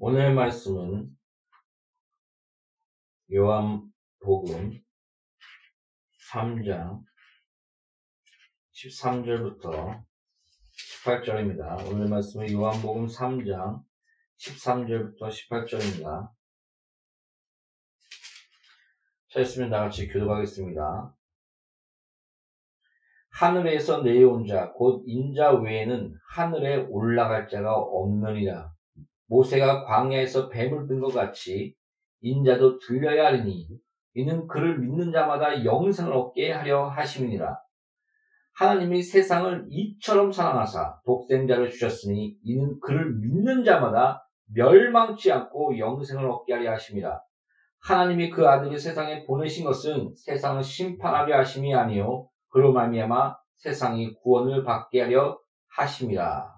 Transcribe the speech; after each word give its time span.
오늘 0.00 0.32
말씀은 0.32 1.10
요한복음 3.32 4.80
3장 6.30 7.02
13절부터 8.74 10.04
18절입니다. 11.02 11.84
오늘 11.88 12.08
말씀은 12.08 12.52
요한복음 12.52 13.06
3장 13.08 13.82
13절부터 14.38 15.30
18절입니다. 15.30 16.30
자, 19.30 19.40
있으면 19.40 19.70
다 19.70 19.80
같이 19.80 20.06
교도하겠습니다. 20.06 21.12
하늘에서 23.30 24.02
내려온 24.02 24.46
자, 24.46 24.70
곧 24.74 25.02
인자 25.08 25.54
외에는 25.54 26.16
하늘에 26.36 26.76
올라갈 26.88 27.48
자가 27.48 27.74
없느니라. 27.74 28.77
모세가 29.28 29.84
광야에서 29.84 30.48
뱀을 30.48 30.86
든 30.86 31.00
것 31.00 31.14
같이 31.14 31.74
인자도 32.20 32.78
들려야 32.80 33.26
하리니 33.26 33.68
이는 34.14 34.46
그를 34.48 34.78
믿는 34.78 35.12
자마다 35.12 35.64
영생을 35.64 36.12
얻게 36.12 36.50
하려 36.52 36.88
하심이니라. 36.88 37.56
하나님이 38.54 39.02
세상을 39.02 39.66
이처럼 39.70 40.32
사랑하사 40.32 41.00
독생자를 41.04 41.70
주셨으니 41.70 42.36
이는 42.42 42.80
그를 42.80 43.14
믿는 43.14 43.62
자마다 43.62 44.26
멸망치 44.52 45.30
않고 45.30 45.78
영생을 45.78 46.28
얻게 46.28 46.54
하려 46.54 46.72
하심이라. 46.72 47.20
하나님이 47.80 48.30
그 48.30 48.48
아들을 48.48 48.76
세상에 48.76 49.24
보내신 49.24 49.64
것은 49.64 50.12
세상을 50.16 50.60
심판하려 50.64 51.38
하심이 51.38 51.72
아니요 51.74 52.28
그로 52.48 52.72
말미암아 52.72 53.36
세상이 53.58 54.14
구원을 54.14 54.64
받게 54.64 55.02
하려 55.02 55.38
하심이라. 55.76 56.57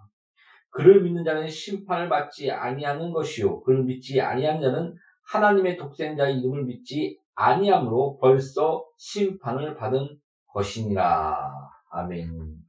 그를 0.71 1.03
믿는 1.03 1.25
자는 1.25 1.49
심판을 1.49 2.09
받지 2.09 2.51
아니하는 2.51 3.13
것이요 3.13 3.63
그를 3.63 3.85
믿지 3.85 4.21
아니한 4.21 4.61
자는 4.61 4.95
하나님의 5.33 5.77
독생자의 5.77 6.39
이름을 6.39 6.65
믿지 6.65 7.19
아니함으로 7.35 8.19
벌써 8.21 8.85
심판을 8.99 9.77
받은 9.77 10.21
것이니라. 10.49 11.53
아멘. 11.91 12.61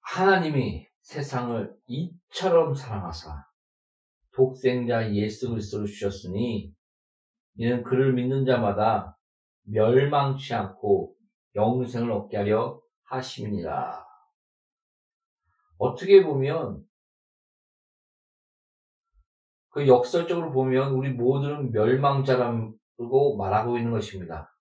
하나님이 0.00 0.86
세상을 1.02 1.74
이처럼 1.86 2.74
사랑하사 2.74 3.44
독생자 4.34 5.12
예수 5.14 5.50
그리스도를 5.50 5.86
주셨으니 5.86 6.72
이는 7.56 7.82
그를 7.82 8.12
믿는 8.12 8.44
자마다 8.44 9.17
멸망치 9.70 10.54
않고 10.54 11.14
영생을 11.54 12.10
얻게 12.10 12.36
하려 12.36 12.80
하심이니라. 13.04 14.06
어떻게 15.78 16.24
보면 16.24 16.84
그 19.70 19.86
역설적으로 19.86 20.50
보면 20.50 20.92
우리 20.92 21.10
모두는 21.10 21.70
멸망자라고 21.72 23.36
말하고 23.36 23.78
있는 23.78 23.92
것입니다. 23.92 24.52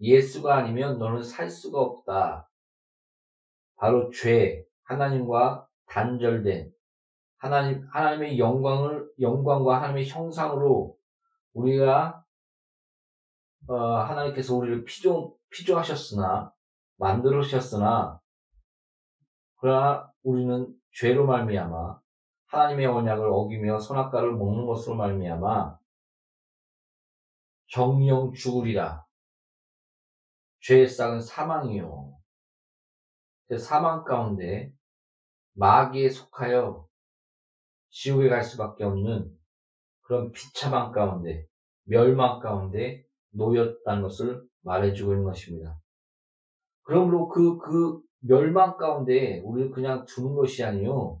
예수가 0.00 0.54
아니면 0.54 0.98
너는 0.98 1.22
살 1.22 1.48
수가 1.48 1.80
없다. 1.80 2.48
바로 3.76 4.10
죄, 4.10 4.64
하나님과 4.84 5.66
단절된 5.86 6.72
하나님 7.38 7.86
하나님의 7.92 8.38
영광을 8.38 9.08
영광과 9.20 9.76
하나님의 9.76 10.08
형상으로 10.08 10.96
우리가 11.52 12.23
어, 13.66 13.74
하나님께서 13.74 14.54
우리를 14.54 14.84
피조 14.84 15.36
피조하셨으나 15.50 16.52
만들으셨으나 16.96 18.20
그러나 19.56 20.12
우리는 20.22 20.74
죄로 20.92 21.26
말미암아 21.26 22.00
하나님의 22.46 22.86
언약을 22.86 23.26
어기며 23.30 23.78
선악과를 23.78 24.32
먹는 24.32 24.66
것으로 24.66 24.96
말미암아 24.96 25.78
정령 27.68 28.34
죽으리라. 28.34 29.04
죄의 30.60 30.88
싹은 30.88 31.20
사망이요. 31.20 32.16
그 33.48 33.58
사망 33.58 34.04
가운데 34.04 34.72
마귀에 35.54 36.08
속하여 36.08 36.86
지옥에 37.90 38.28
갈 38.28 38.44
수밖에 38.44 38.84
없는 38.84 39.36
그런 40.02 40.30
비참한 40.32 40.92
가운데 40.92 41.46
멸망 41.84 42.40
가운데 42.40 43.03
놓였다는 43.34 44.02
것을 44.02 44.42
말해주고 44.62 45.12
있는 45.12 45.24
것입니다. 45.24 45.78
그러므로 46.82 47.28
그, 47.28 47.58
그 47.58 48.00
멸망 48.20 48.76
가운데 48.76 49.40
우리를 49.40 49.70
그냥 49.70 50.04
두는 50.06 50.34
것이 50.34 50.64
아니요. 50.64 51.20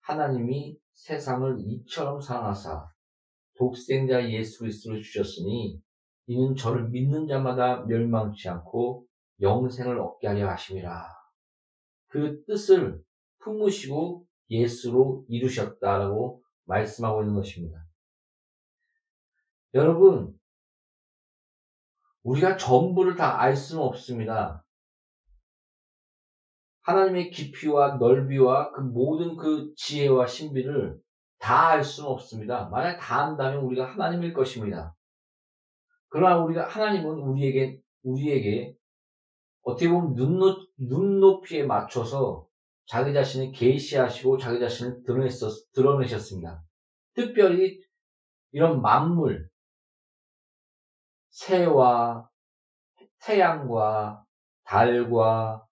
하나님이 0.00 0.76
세상을 0.94 1.56
이처럼 1.60 2.20
사랑하사 2.20 2.88
독생자 3.56 4.28
예수 4.30 4.60
그리스도를 4.60 5.02
주셨으니 5.02 5.80
이는 6.26 6.54
저를 6.54 6.88
믿는 6.88 7.26
자마다 7.26 7.84
멸망치 7.84 8.48
않고 8.48 9.06
영생을 9.40 9.98
얻게 9.98 10.28
하려 10.28 10.48
하심이라. 10.50 11.08
그 12.08 12.44
뜻을 12.44 13.02
품으시고 13.40 14.26
예수로 14.50 15.24
이루셨다라고 15.28 16.42
말씀하고 16.64 17.22
있는 17.22 17.34
것입니다. 17.34 17.84
여러분, 19.74 20.38
우리가 22.22 22.56
전부를 22.56 23.16
다 23.16 23.38
알 23.40 23.56
수는 23.56 23.82
없습니다. 23.82 24.64
하나님의 26.82 27.30
깊이와 27.30 27.96
넓이와 27.96 28.72
그 28.72 28.80
모든 28.80 29.36
그 29.36 29.72
지혜와 29.76 30.26
신비를 30.26 30.98
다 31.38 31.70
알 31.70 31.84
수는 31.84 32.08
없습니다. 32.10 32.68
만약 32.70 32.98
다 32.98 33.24
안다면 33.24 33.62
우리가 33.64 33.84
하나님일 33.92 34.32
것입니다. 34.32 34.94
그러나 36.08 36.38
우리가 36.42 36.68
하나님은 36.68 37.18
우리에게 37.18 37.80
우리에게 38.02 38.74
어떻게 39.62 39.88
보면 39.88 40.14
눈높, 40.14 40.68
눈높이에 40.76 41.64
맞춰서 41.64 42.46
자기 42.86 43.12
자신을 43.14 43.52
계시하시고 43.52 44.38
자기 44.38 44.58
자신을 44.58 45.04
드러냈었, 45.04 45.72
드러내셨습니다. 45.72 46.62
특별히 47.14 47.80
이런 48.50 48.82
만물, 48.82 49.48
새와 51.32 52.28
태양과 53.20 54.24
달과 54.64 55.66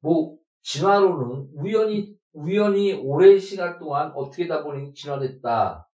뭐 0.00 0.36
진화로는 0.62 1.50
우연히 1.54 2.16
우연히 2.32 2.92
오랜 2.92 3.38
시간 3.38 3.78
동안 3.78 4.12
어떻게 4.14 4.46
다 4.46 4.62
보니 4.62 4.92
진화됐다 4.92 5.88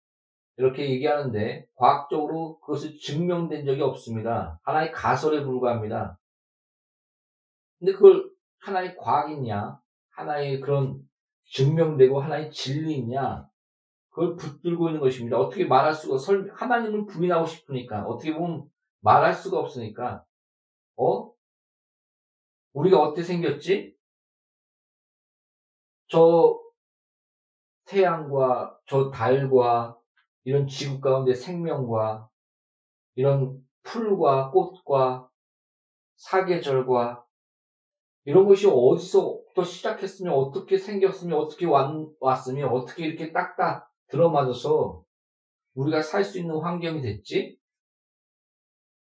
이렇게 0.57 0.89
얘기하는데 0.89 1.67
과학적으로 1.75 2.59
그것이 2.59 2.99
증명된 2.99 3.65
적이 3.65 3.83
없습니다. 3.83 4.59
하나의 4.63 4.91
가설에 4.91 5.43
불과합니다. 5.43 6.19
근데 7.79 7.93
그걸 7.93 8.29
하나의 8.59 8.95
과학이냐, 8.97 9.79
하나의 10.09 10.59
그런 10.59 11.01
증명되고 11.45 12.21
하나의 12.21 12.51
진리냐, 12.51 13.50
그걸 14.11 14.35
붙들고 14.35 14.89
있는 14.89 14.99
것입니다. 15.01 15.37
어떻게 15.37 15.65
말할 15.65 15.93
수가, 15.93 16.17
설, 16.17 16.51
하나님을 16.53 17.05
부인하고 17.05 17.45
싶으니까, 17.45 18.03
어떻게 18.05 18.33
보면 18.33 18.69
말할 18.99 19.33
수가 19.33 19.59
없으니까, 19.59 20.23
어? 20.97 21.31
우리가 22.73 23.01
어떻게 23.01 23.23
생겼지? 23.23 23.95
저 26.07 26.59
태양과 27.85 28.77
저 28.85 29.09
달과 29.09 29.97
이런 30.43 30.67
지구 30.67 30.99
가운데 30.99 31.33
생명과 31.33 32.29
이런 33.15 33.65
풀과 33.83 34.51
꽃과 34.51 35.29
사계절과 36.17 37.25
이런 38.25 38.45
것이 38.45 38.67
어디서부터 38.67 39.63
시작했으면 39.63 40.33
어떻게 40.33 40.77
생겼으면 40.77 41.39
어떻게 41.39 41.65
왔, 41.65 41.91
왔으면 42.19 42.69
어떻게 42.69 43.05
이렇게 43.05 43.31
딱딱 43.31 43.90
들어맞아서 44.11 45.03
우리가 45.73 46.01
살 46.01 46.23
수 46.23 46.39
있는 46.39 46.59
환경이 46.59 47.01
됐지? 47.01 47.57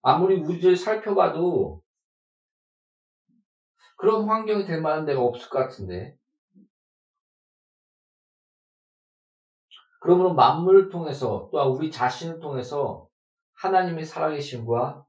아무리 0.02 0.36
우주를 0.40 0.76
살펴봐도 0.76 1.82
그런 3.96 4.28
환경이 4.28 4.64
될 4.64 4.80
만한 4.80 5.04
데가 5.04 5.20
없을 5.20 5.48
것 5.48 5.58
같은데. 5.60 6.16
그러므로 10.00 10.34
만물을 10.34 10.90
통해서 10.90 11.48
또한 11.50 11.68
우리 11.68 11.90
자신을 11.90 12.40
통해서 12.40 13.08
하나님의 13.54 14.04
살아계심과 14.04 15.06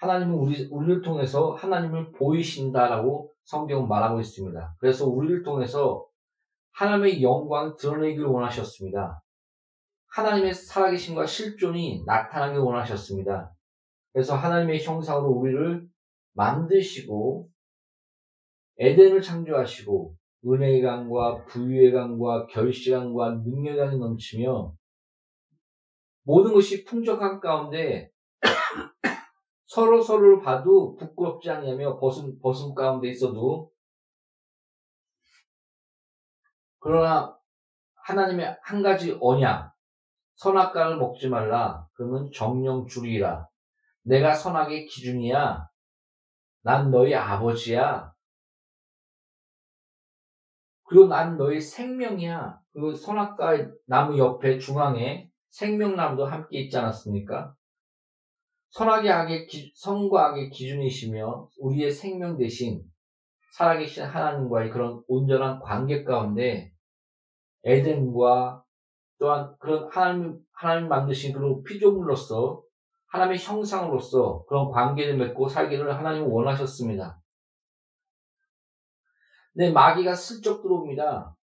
하나님은 0.00 0.34
우리, 0.34 0.68
우리를 0.68 1.02
통해서 1.02 1.52
하나님을 1.52 2.10
보이신다라고 2.12 3.32
성경은 3.44 3.86
말하고 3.86 4.20
있습니다. 4.20 4.76
그래서 4.80 5.06
우리를 5.06 5.44
통해서 5.44 6.04
하나님의 6.72 7.22
영광을 7.22 7.76
드러내기를 7.76 8.26
원하셨습니다. 8.26 9.22
하나님의 10.08 10.54
살아계심과 10.54 11.26
실존이 11.26 12.04
나타나길 12.04 12.58
원하셨습니다. 12.58 13.52
그래서 14.12 14.36
하나님의 14.36 14.84
형상으로 14.84 15.30
우리를 15.30 15.86
만드시고 16.34 17.48
에덴을 18.78 19.22
창조하시고 19.22 20.14
은혜의 20.46 20.82
강과 20.82 21.44
부유의 21.44 21.92
강과 21.92 22.46
결시강과 22.46 23.42
능력의 23.44 23.78
강이 23.78 23.98
넘치며 23.98 24.74
모든 26.24 26.52
것이 26.52 26.84
풍족한 26.84 27.40
가운데 27.40 28.10
서로 29.66 30.02
서로를 30.02 30.40
봐도 30.40 30.96
부끄럽지 30.96 31.50
않냐며 31.50 31.98
벗음, 31.98 32.38
벗음 32.40 32.74
가운데 32.74 33.08
있어도 33.08 33.71
그러나 36.82 37.38
하나님의 38.04 38.58
한 38.60 38.82
가지 38.82 39.16
언약 39.20 39.72
선악과를 40.34 40.96
먹지 40.96 41.28
말라. 41.28 41.86
그러면 41.94 42.28
정령 42.34 42.86
줄이라. 42.86 43.48
내가 44.02 44.34
선악의 44.34 44.86
기준이야. 44.86 45.68
난 46.62 46.90
너희 46.90 47.14
아버지야. 47.14 48.12
그리고 50.84 51.06
난 51.06 51.36
너희 51.36 51.60
생명이야. 51.60 52.58
그 52.72 52.96
선악과 52.96 53.70
나무 53.86 54.18
옆에 54.18 54.58
중앙에 54.58 55.30
생명나무도 55.50 56.26
함께 56.26 56.62
있지 56.62 56.76
않았습니까? 56.76 57.54
선악의 58.70 59.10
악의 59.10 59.46
기, 59.46 59.72
선과 59.76 60.30
악의 60.30 60.50
기준이시며 60.50 61.48
우리의 61.60 61.92
생명 61.92 62.36
대신 62.36 62.82
살아계신 63.52 64.04
하나님과의 64.04 64.70
그런 64.70 65.02
온전한 65.06 65.60
관계 65.60 66.04
가운데 66.04 66.71
에덴과 67.64 68.64
또한 69.18 69.54
그런 69.58 69.88
하나님, 69.90 70.38
하나님 70.52 70.88
만드신 70.88 71.32
그런 71.32 71.62
피조물로서 71.62 72.62
하나님의 73.06 73.38
형상으로서 73.38 74.44
그런 74.46 74.70
관계를 74.70 75.16
맺고 75.16 75.48
살기를 75.48 75.94
하나님은 75.96 76.28
원하셨습니다. 76.28 77.20
내 79.54 79.70
마귀가 79.70 80.14
슬쩍 80.14 80.62
들어옵니다. 80.62 81.36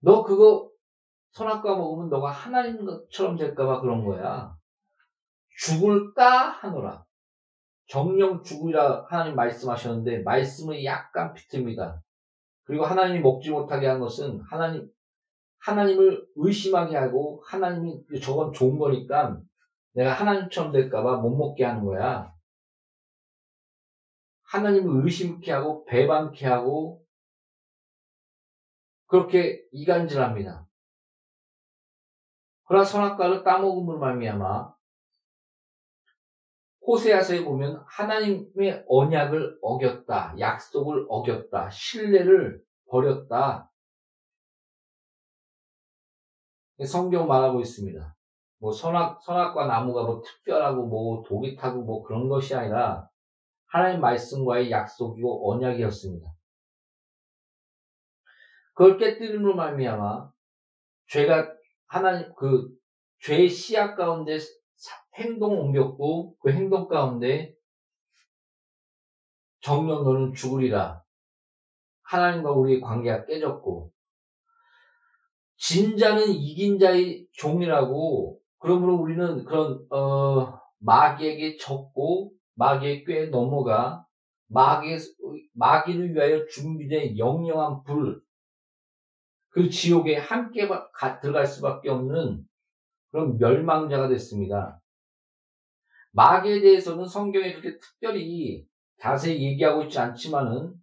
너 0.00 0.22
그거 0.24 0.68
선악과 1.30 1.76
먹으면 1.76 2.10
너가 2.10 2.30
하나님처럼 2.30 3.36
될까봐 3.36 3.80
그런 3.80 4.04
거야. 4.04 4.54
죽을까 5.56 6.50
하노라. 6.50 7.04
정령 7.86 8.42
죽으리라 8.42 9.06
하나님 9.08 9.34
말씀하셨는데 9.36 10.22
말씀은 10.22 10.84
약간 10.84 11.32
비틀입니다. 11.32 12.02
그리고 12.68 12.84
하나님이 12.84 13.20
먹지 13.20 13.50
못하게 13.50 13.86
한 13.86 13.98
것은 13.98 14.42
하나님 14.42 14.92
하나님을 15.60 16.28
의심하게 16.36 16.98
하고 16.98 17.42
하나님이 17.46 18.04
저건 18.22 18.52
좋은 18.52 18.78
거니까 18.78 19.40
내가 19.94 20.12
하나님처럼 20.12 20.70
될까봐 20.70 21.16
못 21.16 21.34
먹게 21.34 21.64
하는 21.64 21.82
거야. 21.86 22.30
하나님을 24.42 25.02
의심케 25.02 25.50
하고 25.50 25.86
배반케 25.86 26.46
하고 26.46 27.02
그렇게 29.06 29.64
이간질합니다. 29.72 30.66
그러나 32.64 32.84
선악과를 32.84 33.44
따먹음으로 33.44 33.98
말미암아 33.98 34.74
호세아서에 36.88 37.44
보면 37.44 37.84
하나님의 37.86 38.86
언약을 38.88 39.58
어겼다, 39.60 40.36
약속을 40.38 41.04
어겼다, 41.10 41.68
신뢰를 41.68 42.62
버렸다. 42.88 43.70
성경 46.86 47.28
말하고 47.28 47.60
있습니다. 47.60 48.16
뭐 48.60 48.72
선악 48.72 49.22
선악과 49.22 49.66
나무가 49.66 50.04
뭐 50.04 50.22
특별하고 50.22 50.86
뭐 50.86 51.22
독이 51.24 51.56
타고 51.56 51.82
뭐 51.82 52.02
그런 52.02 52.26
것이 52.26 52.54
아니라 52.54 53.06
하나님 53.66 54.00
말씀과의 54.00 54.70
약속이고 54.70 55.52
언약이었습니다. 55.52 56.26
그걸 58.72 58.96
깨뜨림으로 58.96 59.54
말미암아 59.56 60.30
죄가 61.08 61.52
하나님 61.86 62.32
그 62.34 62.70
죄의 63.20 63.50
씨앗 63.50 63.94
가운데 63.94 64.38
행동 65.18 65.58
옮겼고 65.58 66.36
그 66.38 66.50
행동 66.50 66.88
가운데 66.88 67.54
정령 69.60 70.04
너는 70.04 70.34
죽으리라. 70.34 71.02
하나님과 72.02 72.52
우리의 72.52 72.80
관계가 72.80 73.26
깨졌고 73.26 73.92
진자는 75.56 76.28
이긴 76.28 76.78
자의 76.78 77.26
종이라고 77.32 78.40
그러므로 78.58 78.94
우리는 78.94 79.44
그런 79.44 79.84
어, 79.90 80.58
마귀에게 80.78 81.56
졌고 81.56 82.32
마귀의 82.54 83.04
꾀에 83.04 83.26
넘어가 83.26 84.06
마귀 84.48 84.96
마귀를 85.54 86.14
위하여 86.14 86.46
준비된 86.46 87.18
영영한 87.18 87.82
불, 87.82 88.22
그 89.50 89.68
지옥에 89.68 90.16
함께 90.16 90.68
들어갈 91.20 91.46
수밖에 91.46 91.90
없는 91.90 92.44
그런 93.10 93.38
멸망자가 93.38 94.08
됐습니다. 94.08 94.80
마귀에 96.12 96.60
대해서는 96.60 97.06
성경에 97.06 97.52
그렇게 97.52 97.78
특별히 97.78 98.66
자세히 99.00 99.42
얘기하고 99.44 99.84
있지 99.84 99.98
않지만은 99.98 100.74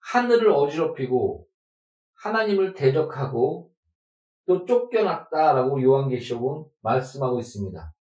하늘을 0.00 0.50
어지럽히고 0.50 1.46
하나님을 2.14 2.74
대적하고 2.74 3.72
또 4.46 4.64
쫓겨났다라고 4.64 5.82
요한계시록은 5.82 6.70
말씀하고 6.80 7.38
있습니다. 7.38 7.94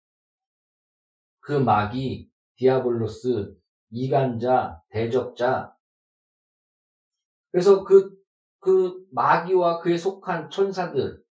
그 1.39 1.51
마귀, 1.51 2.29
디아블로스, 2.55 3.55
이간자, 3.89 4.81
대적자. 4.89 5.73
그래서 7.51 7.83
그, 7.83 8.15
그 8.59 9.05
마귀와 9.11 9.79
그에 9.79 9.97
속한 9.97 10.49
천사들, 10.49 11.21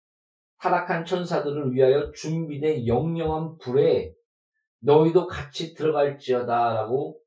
타락한 0.59 1.05
천사들을 1.05 1.73
위하여 1.73 2.13
준비된 2.13 2.87
영영한 2.87 3.59
불에 3.59 4.16
너희도 4.87 5.27
같이 5.27 5.75
들어갈지어다라고 5.75 7.19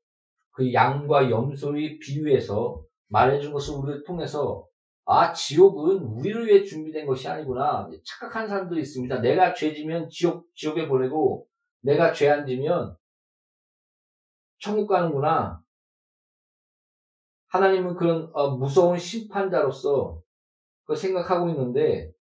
그 0.52 0.72
양과 0.72 1.30
염소의 1.30 1.98
비유해서 1.98 2.82
말해준 3.08 3.52
것을 3.52 3.74
우리를 3.74 4.04
통해서 4.04 4.66
아 5.04 5.32
지옥은 5.32 5.98
우리를 5.98 6.46
위해 6.46 6.64
준비된 6.64 7.06
것이 7.06 7.28
아니구나 7.28 7.88
착각한 8.04 8.48
사람들이 8.48 8.80
있습니다. 8.80 9.20
내가 9.20 9.52
죄지면 9.52 10.08
지옥 10.08 10.46
지옥에 10.54 10.88
보내고 10.88 11.46
내가 11.82 12.12
죄 12.12 12.28
안 12.30 12.46
지면 12.46 12.96
천국 14.58 14.86
가는구나. 14.88 15.60
하나님은 17.48 17.96
그런 17.96 18.30
어, 18.32 18.56
무서운 18.56 18.96
심판자로서 18.96 20.20
그 20.84 20.94
생각하고 20.94 21.48
있는데 21.50 22.12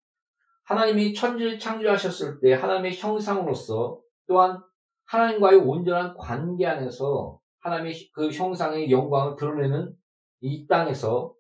하나님이 0.64 1.14
천지를 1.14 1.60
창조하셨을 1.60 2.40
때 2.40 2.54
하나님의 2.54 2.96
형상으로서 2.96 4.00
또한 4.28 4.64
하나님과의 5.10 5.58
온전한 5.58 6.16
관계 6.16 6.68
안에서 6.68 7.40
하나님의 7.62 8.12
그 8.14 8.30
형상의 8.30 8.92
영광을 8.92 9.36
드러내는 9.36 9.96
이 10.42 10.68
땅에서 10.68 11.34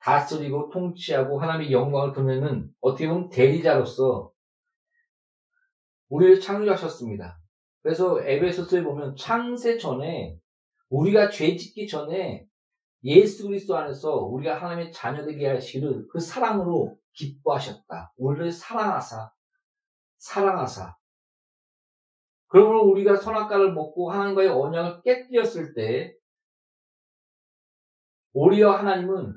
다스리고 0.00 0.68
통치하고 0.68 1.40
하나님의 1.40 1.72
영광을 1.72 2.12
드러내는 2.12 2.70
어떻게 2.80 3.08
보면 3.08 3.30
대리자로서 3.30 4.30
우리를 6.08 6.40
창조하셨습니다. 6.40 7.40
그래서 7.82 8.20
에베소서에 8.20 8.84
보면 8.84 9.16
창세 9.16 9.78
전에 9.78 10.36
우리가 10.90 11.30
죄 11.30 11.56
짓기 11.56 11.88
전에 11.88 12.46
예수 13.02 13.46
그리스도 13.46 13.76
안에서 13.78 14.16
우리가 14.16 14.60
하나님의 14.60 14.92
자녀되게 14.92 15.48
하시기를 15.48 16.08
그 16.08 16.20
사랑으로 16.20 16.98
기뻐하셨다. 17.14 18.12
우리를 18.18 18.52
사랑하사 18.52 19.30
사랑하사 20.18 20.96
그러므로 22.48 22.82
우리가 22.84 23.16
선악과를 23.16 23.72
먹고 23.72 24.10
하나님과의 24.10 24.48
언약을 24.48 25.02
깨뜨렸을 25.02 25.74
때 25.74 26.14
오히려 28.32 28.72
하나님은 28.72 29.34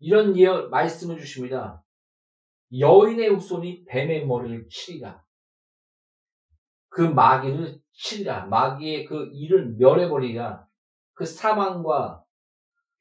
이런 0.00 0.36
예언 0.36 0.70
말씀을 0.70 1.18
주십니다. 1.18 1.82
여인의 2.78 3.28
후손이 3.28 3.84
뱀의 3.86 4.26
머리를 4.26 4.66
치리라. 4.68 5.22
그 6.88 7.00
마귀를 7.02 7.78
치리라. 7.92 8.46
마귀의 8.46 9.06
그 9.06 9.30
일을 9.32 9.76
멸해버리라. 9.78 10.66
그 11.14 11.24
사망과 11.24 12.22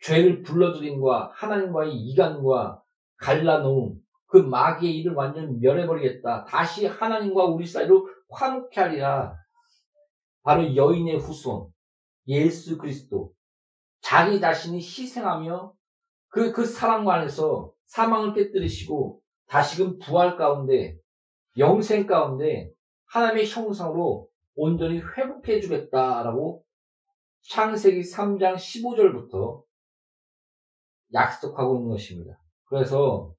죄를 0.02 0.44
불러들인과 0.44 1.32
하나님과의 1.34 1.94
이간과 1.96 2.82
갈라놓음 3.18 3.96
그 4.28 4.38
마귀의 4.38 4.98
일을 4.98 5.14
완전 5.14 5.60
멸해버리겠다. 5.60 6.46
다시 6.46 6.86
하나님과 6.86 7.46
우리 7.46 7.66
사이로 7.66 8.08
화목케 8.34 8.80
하리라. 8.80 9.36
바로 10.44 10.76
여인의 10.76 11.20
후손, 11.20 11.68
예수 12.28 12.78
그리스도. 12.78 13.32
자기 14.02 14.40
자신이 14.40 14.78
희생하며 14.78 15.74
그, 16.30 16.52
그 16.52 16.66
사랑 16.66 17.10
안에서 17.10 17.72
사망을 17.86 18.34
깨뜨리시고 18.34 19.22
다시금 19.48 20.00
부활 20.00 20.36
가운데, 20.36 20.98
영생 21.58 22.08
가운데 22.08 22.72
하나님의 23.06 23.48
형상으로 23.48 24.28
온전히 24.56 25.00
회복해 25.00 25.62
주겠다라고 25.62 26.64
창세기 27.50 28.02
3장 28.02 28.56
15절부터 28.56 29.64
약속하고 31.14 31.76
있는 31.76 31.90
것입니다. 31.90 32.40
그래서 32.66 33.34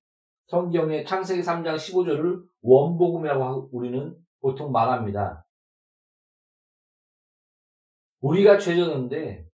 성경의 0.46 1.04
창세기 1.06 1.42
3장 1.42 1.76
15절을 1.76 2.44
원복음이라고 2.62 3.70
우리는 3.72 4.16
보통 4.44 4.72
말합니다. 4.72 5.46
우리가 8.20 8.58
죄졌는데 8.58 9.48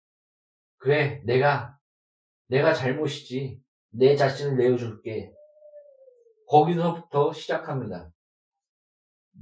그래 0.79 1.23
내가 1.25 1.79
내가 2.49 2.75
잘못이지 2.75 3.63
내 3.91 4.17
자신을 4.17 4.57
내어줄게 4.57 5.33
거기서부터 6.49 7.33
시작합니다. 7.33 8.11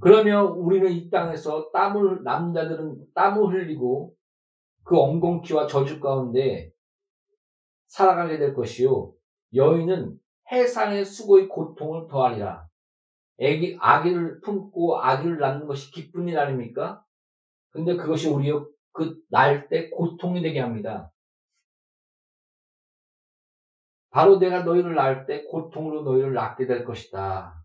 그러면 0.02 0.48
우리는 0.48 0.92
이 0.92 1.08
땅에서 1.08 1.70
땀을 1.72 2.24
남자들은 2.24 3.06
땀을 3.14 3.48
흘리고 3.50 4.14
그 4.84 4.98
엉겅퀴와 4.98 5.66
저주 5.66 5.98
가운데 5.98 6.70
살아가게 7.86 8.36
될 8.36 8.52
것이요 8.52 9.14
여인은 9.54 10.20
해상의 10.52 11.06
수고의 11.06 11.48
고통을 11.48 12.06
더하리라. 12.06 12.67
애기 13.38 13.76
아기를 13.80 14.40
품고 14.40 15.00
아기를 15.00 15.38
낳는 15.38 15.66
것이 15.66 15.90
기쁜 15.92 16.28
일 16.28 16.38
아닙니까? 16.38 17.04
근데 17.70 17.96
그것이 17.96 18.28
우리 18.28 18.52
그날 18.92 19.68
때 19.68 19.90
고통이 19.90 20.42
되게 20.42 20.60
합니다. 20.60 21.12
바로 24.10 24.38
내가 24.38 24.64
너희를 24.64 24.94
낳을 24.94 25.26
때 25.26 25.44
고통으로 25.44 26.02
너희를 26.02 26.32
낳게 26.32 26.66
될 26.66 26.84
것이다. 26.84 27.62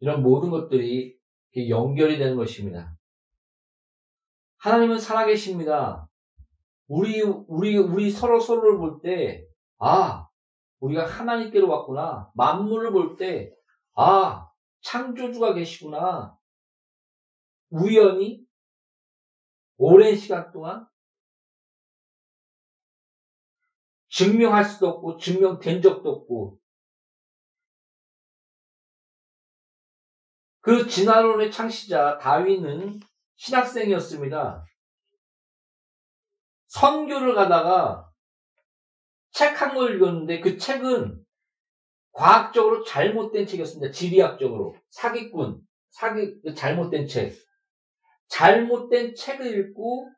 이런 0.00 0.22
모든 0.22 0.50
것들이 0.50 1.16
연결이 1.68 2.18
되는 2.18 2.36
것입니다. 2.36 2.94
하나님은 4.58 4.98
살아계십니다. 4.98 6.08
우리, 6.88 7.22
우리, 7.22 7.78
우리 7.78 8.10
서로 8.10 8.38
서로를 8.38 8.78
볼 8.78 9.00
때, 9.00 9.46
아, 9.78 10.28
우리가 10.82 11.06
하나님께로 11.06 11.68
왔구나. 11.68 12.30
만물을 12.34 12.90
볼 12.90 13.16
때, 13.16 13.54
아, 13.94 14.50
창조주가 14.80 15.54
계시구나. 15.54 16.36
우연히, 17.70 18.44
오랜 19.76 20.16
시간 20.16 20.50
동안, 20.50 20.86
증명할 24.10 24.64
수도 24.64 24.88
없고, 24.88 25.18
증명된 25.18 25.80
적도 25.80 26.10
없고, 26.10 26.58
그 30.60 30.86
진화론의 30.88 31.50
창시자 31.50 32.18
다윈은 32.18 33.00
신학생이었습니다. 33.36 34.64
선교를 36.66 37.34
가다가 37.34 38.01
책한걸 39.32 39.96
읽었는데 39.96 40.40
그 40.40 40.56
책은 40.56 41.24
과학적으로 42.12 42.84
잘못된 42.84 43.46
책이었습니다. 43.46 43.92
지리학적으로. 43.92 44.76
사기꾼, 44.90 45.60
사기, 45.90 46.40
그 46.42 46.54
잘못된 46.54 47.06
책. 47.06 47.34
잘못된 48.28 49.14
책을 49.14 49.58
읽고 49.58 50.10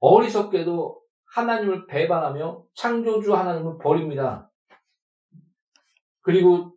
어리석게도 0.00 1.00
하나님을 1.26 1.86
배반하며 1.86 2.64
창조주 2.74 3.34
하나님을 3.34 3.78
버립니다. 3.78 4.50
그리고 6.22 6.74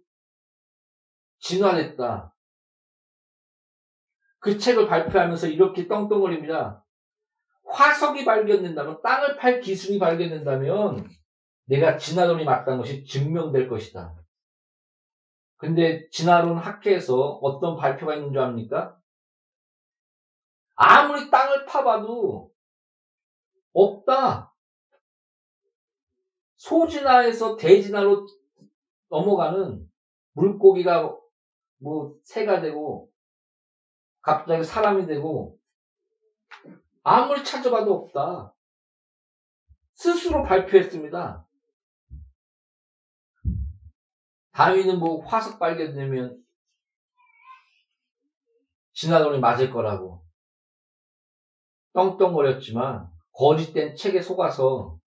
진화됐다. 1.40 2.34
그 4.40 4.58
책을 4.58 4.88
발표하면서 4.88 5.48
이렇게 5.48 5.88
떵떵거립니다. 5.88 6.83
화석이 7.74 8.24
발견된다면, 8.24 9.02
땅을 9.02 9.38
팔 9.38 9.60
기술이 9.60 9.98
발견된다면, 9.98 11.10
내가 11.66 11.98
진화론이 11.98 12.46
맞다는 12.46 12.80
것이 12.80 13.04
증명될 13.04 13.68
것이다. 13.68 14.16
근데 15.58 16.08
진화론 16.10 16.58
학회에서 16.58 17.40
어떤 17.42 17.76
발표가 17.76 18.16
있는 18.16 18.32
줄 18.32 18.42
압니까? 18.42 18.98
아무리 20.76 21.32
땅을 21.32 21.66
파봐도 21.66 22.52
없다. 23.74 24.54
소진화에서 26.58 27.56
대진화로 27.58 28.28
넘어가는 29.10 29.90
물고기가 30.34 31.18
뭐 31.78 32.16
새가 32.24 32.62
되고 32.62 33.10
갑자기 34.22 34.64
사람이 34.64 35.06
되고 35.08 35.58
아무리 37.04 37.44
찾아봐도 37.44 37.94
없다. 37.94 38.56
스스로 39.94 40.44
발표했습니다. 40.44 41.46
다윈은 44.52 45.00
뭐 45.00 45.26
화석 45.26 45.60
발견되면 45.60 46.44
진화론이 48.94 49.40
맞을 49.40 49.72
거라고 49.72 50.24
떵떵거렸지만 51.94 53.12
거짓된 53.34 53.96
책에 53.96 54.22
속아서 54.22 55.00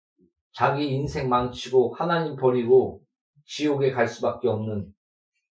자기 0.52 0.88
인생 0.88 1.28
망치고 1.28 1.94
하나님 1.94 2.36
버리고 2.36 3.02
지옥에 3.44 3.92
갈 3.92 4.08
수밖에 4.08 4.48
없는 4.48 4.92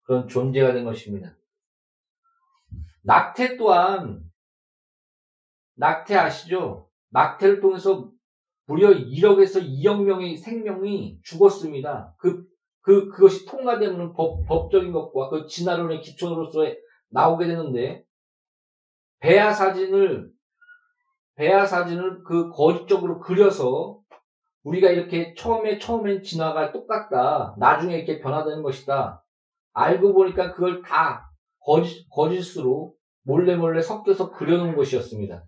그런 0.03 0.29
존재가 0.29 0.75
된 0.75 0.85
것입니다. 0.85 1.35
낙태 3.03 3.57
또한 3.57 4.28
낙태 5.79 6.17
아시죠? 6.17 6.89
낙태를 7.11 7.61
통해서 7.61 8.11
무려 8.67 8.91
1억에서 8.91 9.63
2억 9.63 10.03
명의 10.03 10.37
생명이 10.37 11.21
죽었습니다. 11.23 12.15
그, 12.19 12.45
그, 12.83 13.09
그것이 13.09 13.47
통과되면 13.47 14.13
법, 14.13 14.45
법적인 14.47 14.93
것과 14.93 15.31
그 15.31 15.47
진화론의 15.47 16.03
기초로서 16.03 16.61
나오게 17.11 17.47
되는데, 17.47 18.05
배아 19.21 19.53
사진을, 19.53 20.31
배아 21.37 21.65
사진을 21.65 22.23
그 22.25 22.51
거짓적으로 22.51 23.21
그려서 23.21 24.01
우리가 24.65 24.91
이렇게 24.91 25.35
처음에, 25.35 25.79
처음엔 25.79 26.23
진화가 26.23 26.73
똑같다. 26.73 27.55
나중에 27.59 27.97
이렇게 27.97 28.21
변화되는 28.21 28.63
것이다. 28.63 29.25
알고 29.73 30.13
보니까 30.13 30.53
그걸 30.53 30.83
다 30.83 31.31
거짓, 31.61 32.07
거짓으로 32.11 32.95
몰래 33.23 33.57
몰래 33.57 33.81
섞여서 33.81 34.33
그려놓은 34.33 34.77
것이었습니다. 34.77 35.45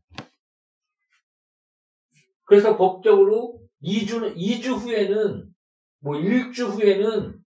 그래서 2.51 2.77
법적으로 2.77 3.61
2주, 3.81 4.35
2주 4.37 4.75
후에는, 4.75 5.55
뭐 6.01 6.15
1주 6.17 6.67
후에는 6.67 7.41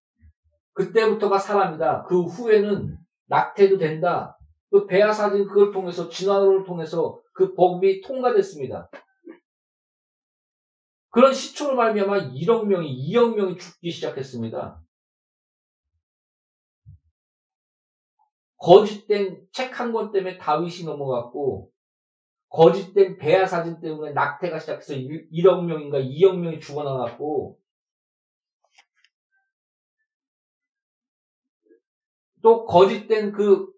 그때부터가 0.72 1.38
사람이다. 1.38 2.04
그 2.04 2.22
후에는 2.22 2.96
낙태도 3.26 3.76
된다. 3.76 4.38
그 4.70 4.86
배아 4.86 5.12
사진 5.12 5.46
그걸 5.46 5.72
통해서 5.72 6.08
진화론을 6.08 6.64
통해서 6.64 7.20
그 7.34 7.54
법이 7.54 8.00
통과됐습니다. 8.00 8.88
그런 11.10 11.34
시초로 11.34 11.76
말미암아 11.76 12.32
1억 12.32 12.64
명이 12.64 13.10
2억 13.10 13.36
명이 13.36 13.58
죽기 13.58 13.90
시작했습니다. 13.90 14.80
거짓된 18.56 19.46
책 19.52 19.78
한 19.78 19.92
권 19.92 20.12
때문에 20.12 20.38
다윗이 20.38 20.84
넘어갔고 20.86 21.70
거짓된 22.54 23.18
배아 23.18 23.46
사진 23.46 23.80
때문에 23.80 24.12
낙태가 24.12 24.58
시작해서 24.58 24.94
1억 24.94 25.64
명인가 25.64 25.98
2억 25.98 26.38
명이 26.38 26.60
죽어나갔고 26.60 27.58
또 32.42 32.64
거짓된 32.66 33.32
그 33.32 33.74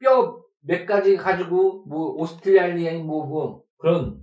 뼈 0.00 0.40
몇 0.62 0.86
가지 0.86 1.16
가지고 1.16 1.84
뭐 1.86 2.12
오스트레일리아인 2.14 3.06
뭐, 3.06 3.26
뭐 3.26 3.62
그런 3.78 4.22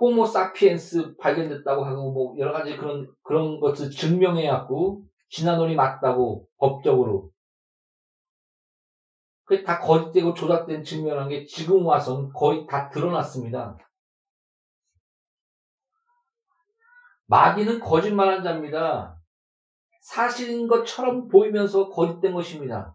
호모 0.00 0.26
사피엔스 0.26 1.16
발견됐다고 1.16 1.84
하고 1.84 2.12
뭐 2.12 2.38
여러 2.38 2.52
가지 2.52 2.76
그런 2.76 3.12
그런 3.22 3.58
것을 3.58 3.90
증명해 3.90 4.46
갖고 4.46 5.02
진화론이 5.30 5.74
맞다고 5.74 6.46
법적으로 6.58 7.30
그게 9.48 9.62
다 9.64 9.80
거짓되고 9.80 10.34
조작된 10.34 10.84
증명한 10.84 11.30
게 11.30 11.46
지금 11.46 11.86
와선 11.86 12.30
거의 12.34 12.66
다 12.66 12.90
드러났습니다. 12.90 13.78
마귀는 17.28 17.80
거짓말한 17.80 18.42
자입니다. 18.42 19.18
사실인 20.02 20.68
것처럼 20.68 21.28
보이면서 21.28 21.88
거짓된 21.88 22.34
것입니다. 22.34 22.94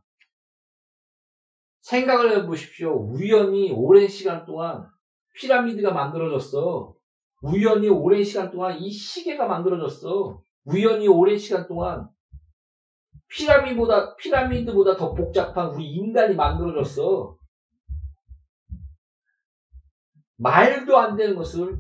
생각을 1.81 2.37
해보십시오. 2.37 2.93
우연히 3.11 3.71
오랜 3.71 4.07
시간 4.07 4.45
동안 4.45 4.87
피라미드가 5.33 5.91
만들어졌어. 5.91 6.93
우연히 7.41 7.89
오랜 7.89 8.23
시간 8.23 8.51
동안 8.51 8.77
이 8.77 8.91
시계가 8.91 9.47
만들어졌어. 9.47 10.39
우연히 10.65 11.07
오랜 11.07 11.35
시간 11.35 11.67
동안 11.67 12.07
피라미드보다, 13.33 14.15
피라미드보다 14.15 14.95
더 14.95 15.13
복잡한 15.13 15.69
우리 15.69 15.91
인간이 15.91 16.35
만들어졌어. 16.35 17.35
말도 20.37 20.97
안 20.97 21.15
되는 21.15 21.35
것을 21.35 21.77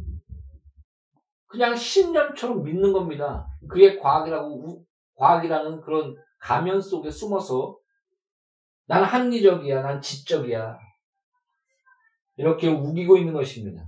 그냥 1.45 1.75
신념처럼 1.75 2.63
믿는 2.63 2.91
겁니다. 2.91 3.47
그게 3.69 3.99
과학이라고, 3.99 4.83
과학이라는 5.15 5.81
그런 5.81 6.15
가면 6.39 6.81
속에 6.81 7.11
숨어서 7.11 7.77
난 8.85 9.03
합리적이야, 9.03 9.83
난 9.83 10.01
지적이야. 10.01 10.77
이렇게 12.37 12.67
우기고 12.67 13.17
있는 13.17 13.33
것입니다. 13.33 13.85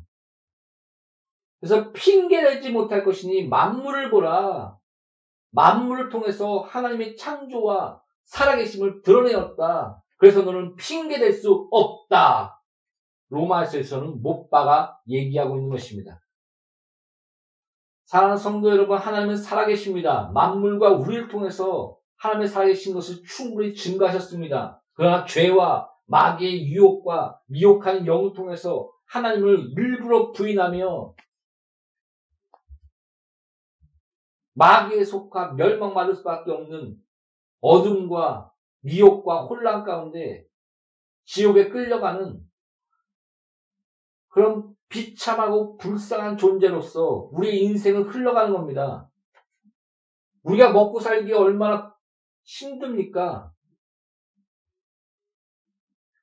그래서 1.60 1.91
핑계내지 1.91 2.72
못할 2.72 3.03
것이니 3.03 3.48
만물을 3.48 4.12
보라. 4.12 4.77
만물을 5.55 6.09
통해서 6.09 6.59
하나님의 6.59 7.15
창조와 7.15 8.01
살아계심을 8.25 9.01
드러내었다. 9.01 10.03
그래서 10.17 10.41
너는 10.41 10.75
핑계댈 10.75 11.31
수 11.31 11.67
없다. 11.71 12.62
로마서에서는 13.29 14.21
못 14.21 14.50
박아 14.50 14.97
얘기하고 15.07 15.55
있는 15.55 15.69
것입니다. 15.69 16.19
사랑하는 18.05 18.38
성도 18.38 18.69
여러분, 18.69 18.97
하나님은 18.97 19.35
살아계십니다. 19.35 20.31
만물과 20.33 20.91
우리를 20.91 21.27
통해서 21.27 21.97
하나님의 22.17 22.47
살아계신 22.47 22.93
것을 22.93 23.24
충분히 23.25 23.74
증가하셨습니다. 23.74 24.81
그러나 24.93 25.25
죄와 25.25 25.89
마귀의 26.05 26.67
유혹과 26.67 27.39
미혹하는 27.47 28.05
영을 28.05 28.33
통해서 28.33 28.91
하나님을 29.07 29.71
일부러 29.75 30.31
부인하며 30.31 31.13
마귀에 34.55 35.03
속하 35.03 35.53
멸망받을 35.53 36.15
수밖에 36.15 36.51
없는 36.51 36.97
어둠과 37.62 38.51
미혹과 38.81 39.45
혼란 39.45 39.83
가운데 39.83 40.45
지옥에 41.25 41.69
끌려가는 41.69 42.39
그런 44.29 44.75
비참하고 44.89 45.77
불쌍한 45.77 46.38
존재로서 46.38 47.29
우리의 47.31 47.63
인생을 47.63 48.03
흘러가는 48.13 48.53
겁니다. 48.53 49.09
우리가 50.43 50.71
먹고 50.71 51.00
살기가 51.00 51.39
얼마나 51.39 51.95
힘듭니까? 52.43 53.51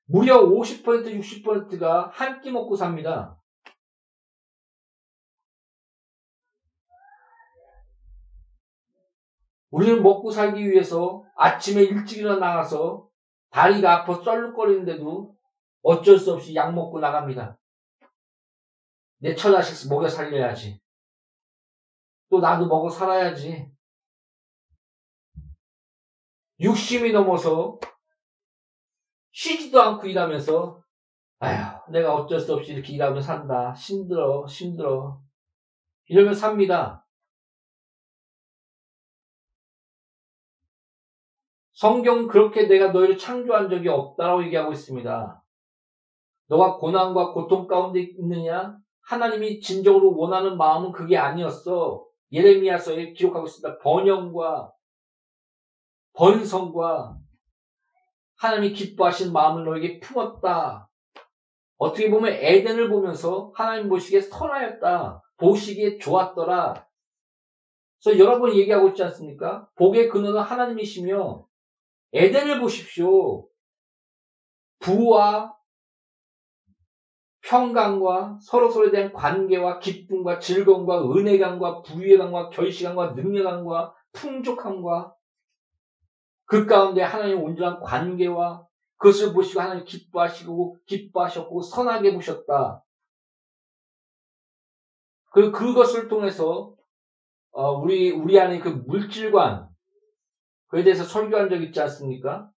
무려 0.04 0.40
50% 0.42 0.84
60%가 0.84 2.08
한 2.08 2.40
끼 2.40 2.50
먹고 2.50 2.76
삽니다. 2.76 3.41
우리는 9.72 10.02
먹고 10.02 10.30
살기 10.30 10.70
위해서 10.70 11.24
아침에 11.34 11.82
일찍 11.82 12.18
일어나 12.18 12.48
나가서 12.48 13.08
다리가 13.50 14.02
아파 14.02 14.22
썰룩거리는데도 14.22 15.34
어쩔 15.82 16.18
수 16.18 16.34
없이 16.34 16.54
약 16.54 16.74
먹고 16.74 17.00
나갑니다. 17.00 17.58
내 19.18 19.34
처자식 19.34 19.88
먹여 19.88 20.08
살려야지. 20.08 20.78
또 22.28 22.40
나도 22.40 22.66
먹어 22.66 22.90
살아야지. 22.90 23.72
육심이 26.60 27.12
넘어서 27.12 27.80
쉬지도 29.32 29.80
않고 29.80 30.06
일하면서 30.06 30.82
아휴 31.38 31.90
내가 31.90 32.14
어쩔 32.14 32.38
수 32.38 32.54
없이 32.54 32.72
이렇게 32.72 32.92
일하며 32.92 33.22
산다. 33.22 33.72
힘들어 33.72 34.44
힘들어. 34.46 35.18
이러면 36.08 36.34
삽니다. 36.34 37.01
성경 41.82 42.28
그렇게 42.28 42.68
내가 42.68 42.92
너희를 42.92 43.18
창조한 43.18 43.68
적이 43.68 43.88
없다라고 43.88 44.44
얘기하고 44.44 44.70
있습니다. 44.70 45.42
너가 46.46 46.76
고난과 46.76 47.32
고통 47.32 47.66
가운데 47.66 48.02
있느냐? 48.02 48.78
하나님이 49.00 49.58
진정으로 49.58 50.16
원하는 50.16 50.56
마음은 50.56 50.92
그게 50.92 51.16
아니었어. 51.16 52.06
예레미야서에 52.30 53.14
기록하고 53.14 53.46
있습니다. 53.46 53.80
번영과 53.80 54.70
번성과 56.12 57.16
하나님이 58.36 58.74
기뻐하신 58.74 59.32
마음을 59.32 59.64
너에게 59.64 59.98
품었다. 59.98 60.88
어떻게 61.78 62.08
보면 62.10 62.32
에덴을 62.32 62.90
보면서 62.90 63.50
하나님 63.56 63.88
보시기에 63.88 64.20
선하였다. 64.20 65.20
보시기에 65.36 65.98
좋았더라. 65.98 66.86
그래서 68.04 68.20
여러 68.20 68.38
번 68.38 68.54
얘기하고 68.54 68.90
있지 68.90 69.02
않습니까? 69.02 69.68
복의 69.74 70.08
근원은 70.10 70.40
하나님이시며 70.40 71.50
에덴을 72.12 72.60
보십시오. 72.60 73.48
부와 74.78 75.54
평강과 77.42 78.38
서로서로에 78.40 78.90
대한 78.90 79.12
관계와 79.12 79.78
기쁨과 79.78 80.38
즐거움과 80.38 81.10
은혜감과 81.10 81.82
부유감과 81.82 82.50
결시감과 82.50 83.12
능력감과 83.12 83.94
풍족함과 84.12 85.14
그 86.44 86.66
가운데 86.66 87.02
하나님의 87.02 87.42
온전한 87.42 87.80
관계와 87.80 88.66
그것을 88.96 89.32
보시고 89.32 89.60
하나님 89.60 89.84
기뻐하시고 89.84 90.78
기뻐하셨고 90.86 91.62
선하게 91.62 92.14
보셨다. 92.14 92.84
그 95.30 95.50
그것을 95.50 96.08
통해서 96.08 96.74
어, 97.50 97.72
우리 97.72 98.10
우리 98.12 98.38
안에 98.38 98.60
그 98.60 98.68
물질관 98.68 99.71
그에 100.72 100.82
대해서 100.82 101.04
설교한 101.04 101.50
적 101.50 101.56
있지 101.62 101.78
않습니까? 101.82 102.50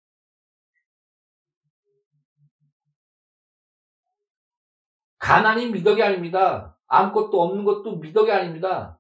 가난이 5.17 5.69
미덕이 5.71 6.01
아닙니다. 6.01 6.78
아무것도 6.88 7.41
없는 7.41 7.65
것도 7.65 7.97
미덕이 7.97 8.32
아닙니다. 8.32 8.97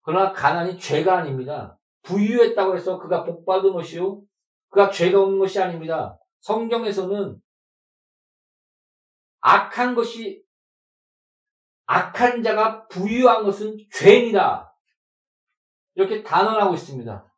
그러나 0.00 0.32
가난이 0.32 0.78
죄가 0.78 1.18
아닙니다. 1.18 1.78
부유했다고 2.04 2.74
해서 2.74 2.98
그가 2.98 3.24
복받은 3.24 3.74
것이요. 3.74 4.22
그가 4.70 4.90
죄가 4.90 5.20
없는 5.20 5.38
것이 5.38 5.60
아닙니다. 5.60 6.18
성경에서는 6.40 7.38
악한 9.40 9.94
것이 9.94 10.42
악한 11.84 12.42
자가 12.42 12.86
부유한 12.88 13.44
것은 13.44 13.76
죄이다. 13.92 14.74
이렇게 15.96 16.22
단언하고 16.22 16.72
있습니다. 16.72 17.33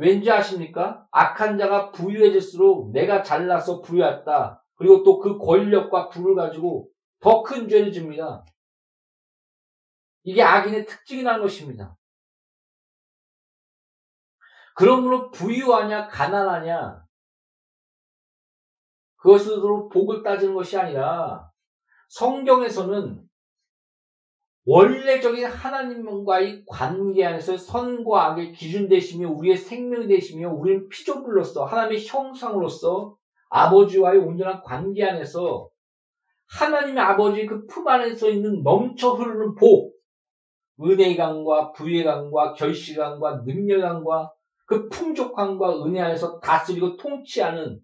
왠지 0.00 0.30
아십니까? 0.30 1.06
악한 1.10 1.58
자가 1.58 1.90
부유해질수록 1.92 2.90
내가 2.92 3.22
잘나서 3.22 3.82
부유했다. 3.82 4.64
그리고 4.76 5.02
또 5.02 5.20
그 5.20 5.36
권력과 5.36 6.08
부를 6.08 6.34
가지고 6.34 6.88
더 7.20 7.42
큰 7.42 7.68
죄를 7.68 7.92
집니다. 7.92 8.42
이게 10.22 10.42
악인의 10.42 10.86
특징이라는 10.86 11.42
것입니다. 11.42 11.94
그러므로 14.74 15.30
부유하냐, 15.30 16.08
가난하냐, 16.08 17.04
그것으로 19.16 19.90
복을 19.90 20.22
따지는 20.22 20.54
것이 20.54 20.78
아니라 20.78 21.50
성경에서는 22.08 23.22
원래적인 24.66 25.46
하나님과의 25.46 26.64
관계 26.66 27.24
안에서 27.24 27.56
선과 27.56 28.26
악의 28.26 28.52
기준 28.52 28.88
되시며 28.88 29.30
우리의 29.30 29.56
생명이 29.56 30.06
되시며 30.06 30.52
우리는 30.52 30.88
피조물로서 30.88 31.64
하나님의 31.64 32.06
형상으로서 32.06 33.16
아버지와의 33.48 34.20
온전한 34.20 34.62
관계 34.62 35.04
안에서 35.04 35.70
하나님의 36.48 37.02
아버지 37.02 37.46
그품 37.46 37.88
안에서 37.88 38.28
있는 38.28 38.62
넘쳐 38.62 39.14
흐르는 39.14 39.54
복, 39.54 39.94
은혜의 40.80 41.16
강과 41.16 41.72
부의 41.72 42.04
강과 42.04 42.54
결실 42.54 42.96
강과 42.96 43.44
능력 43.44 43.80
강과 43.80 44.32
그 44.66 44.88
풍족함과 44.88 45.84
은혜 45.84 46.00
안에서 46.00 46.38
다스리고 46.38 46.96
통치하는 46.96 47.80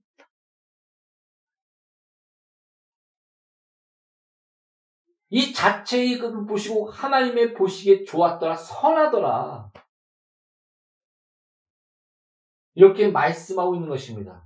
이 5.28 5.52
자체의 5.52 6.18
것을 6.18 6.46
보시고 6.46 6.88
하나님의 6.90 7.54
보시기에 7.54 8.04
좋았더라, 8.04 8.54
선하더라. 8.54 9.70
이렇게 12.74 13.08
말씀하고 13.08 13.74
있는 13.74 13.88
것입니다. 13.88 14.44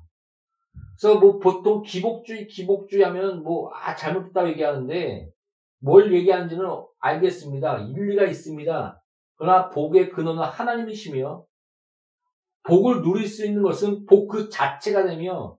그래서 0.99 1.19
뭐 1.19 1.39
보통 1.39 1.83
기복주의, 1.83 2.47
기복주의 2.47 3.03
하면 3.05 3.43
뭐, 3.43 3.71
아, 3.75 3.95
잘못됐다고 3.95 4.49
얘기하는데, 4.51 5.31
뭘 5.81 6.13
얘기하는지는 6.15 6.65
알겠습니다. 7.01 7.79
일리가 7.79 8.25
있습니다. 8.25 9.03
그러나 9.37 9.69
복의 9.71 10.11
근원은 10.11 10.43
하나님이시며, 10.43 11.45
복을 12.63 13.03
누릴 13.03 13.27
수 13.27 13.47
있는 13.47 13.63
것은 13.63 14.07
복 14.07 14.29
그 14.29 14.49
자체가 14.49 15.05
되며, 15.05 15.57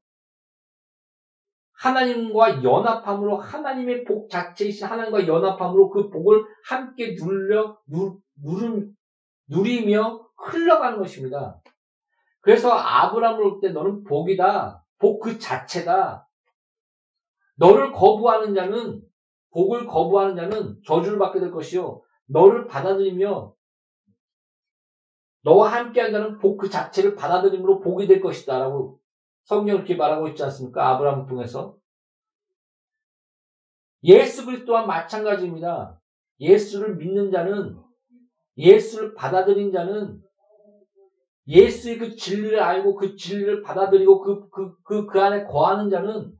하나님과 1.82 2.64
연합함으로 2.64 3.38
하나님의 3.38 4.04
복 4.04 4.30
자체이신 4.30 4.86
하나님과 4.86 5.28
연합함으로 5.28 5.90
그 5.90 6.10
복을 6.12 6.44
함께 6.64 7.16
눌려 7.20 7.80
누, 7.88 8.20
누른, 8.44 8.96
누리며 9.50 10.30
흘러가는 10.38 11.00
것입니다. 11.00 11.60
그래서 12.42 12.72
아브라함을 12.72 13.44
올때 13.44 13.70
너는 13.70 14.04
복이다. 14.04 14.84
복 15.00 15.20
그 15.20 15.40
자체다. 15.40 16.28
너를 17.56 17.92
거부하는 17.92 18.54
자는 18.54 19.02
복을 19.52 19.88
거부하는 19.88 20.36
자는 20.36 20.78
저주를 20.86 21.18
받게 21.18 21.40
될 21.40 21.52
것이요. 21.52 22.02
너를 22.28 22.68
받아들이며 22.68 23.54
너와 25.44 25.72
함께한 25.72 26.12
자는 26.12 26.38
복 26.38 26.58
그 26.58 26.70
자체를 26.70 27.16
받아들임으로 27.16 27.80
복이 27.80 28.06
될 28.06 28.22
것이다. 28.22 28.60
라고 28.60 29.01
성경 29.52 29.76
이렇게 29.76 29.96
말하고 29.96 30.30
있지 30.30 30.42
않습니까? 30.44 30.92
아브라함을 30.92 31.28
통해서. 31.28 31.76
예수 34.02 34.46
그리스도와 34.46 34.86
마찬가지입니다. 34.86 36.00
예수를 36.40 36.96
믿는 36.96 37.32
자는 37.32 37.78
예수를 38.56 39.14
받아들인 39.14 39.74
자는 39.74 40.22
예수의 41.48 41.98
그 41.98 42.16
진리를 42.16 42.58
알고 42.58 42.96
그 42.96 43.18
진리를 43.18 43.62
받아들이고 43.62 44.22
그, 44.22 44.50
그, 44.50 44.82
그, 44.84 45.06
그 45.06 45.22
안에 45.22 45.44
거하는 45.44 45.90
자는 45.90 46.34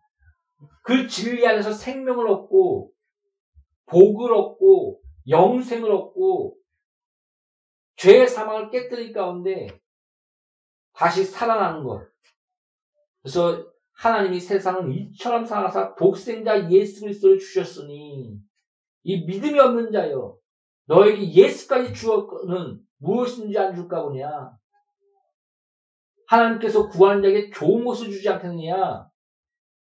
그 0.84 1.06
진리 1.08 1.46
안에서 1.46 1.74
생명을 1.74 2.30
얻고 2.30 2.94
복을 3.88 4.34
얻고 4.34 5.02
영생을 5.28 5.92
얻고 5.92 6.56
죄의 7.98 8.30
사망을 8.30 8.70
깨뜨릴 8.70 9.12
가운데 9.12 9.68
다시 10.94 11.26
살아나는 11.26 11.84
것. 11.84 12.11
그래서 13.22 13.72
하나님이 13.94 14.40
세상을 14.40 14.92
이처럼 14.96 15.46
사랑하사 15.46 15.96
독생자 15.96 16.70
예수 16.72 17.02
그리스도를 17.02 17.38
주셨으니 17.38 18.40
이 19.04 19.26
믿음이 19.26 19.60
없는 19.60 19.92
자여 19.92 20.38
너에게 20.86 21.32
예수까지 21.32 21.94
주었거는 21.94 22.82
무엇인지 22.98 23.58
안 23.58 23.76
줄까 23.76 24.04
보냐? 24.04 24.52
하나님께서 26.28 26.90
구하는 26.90 27.22
자에게 27.22 27.52
좋은 27.52 27.84
것을 27.84 28.10
주지 28.10 28.30
않겠느냐? 28.30 29.08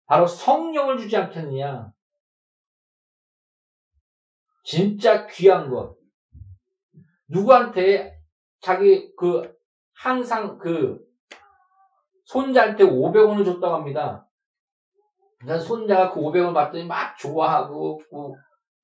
바로 0.06 0.26
성령을 0.26 0.98
주지 0.98 1.16
않겠느냐? 1.16 1.92
진짜 4.64 5.26
귀한 5.26 5.70
것. 5.70 5.96
누구한테 7.28 8.18
자기 8.60 9.14
그 9.16 9.54
항상 9.94 10.58
그 10.58 11.07
손자한테 12.28 12.84
500원을 12.84 13.44
줬다고 13.44 13.74
합니다. 13.74 14.26
난 15.46 15.60
손자가 15.60 16.10
그 16.10 16.20
500원 16.20 16.54
받더니 16.54 16.84
막 16.84 17.16
좋아하고 17.18 18.00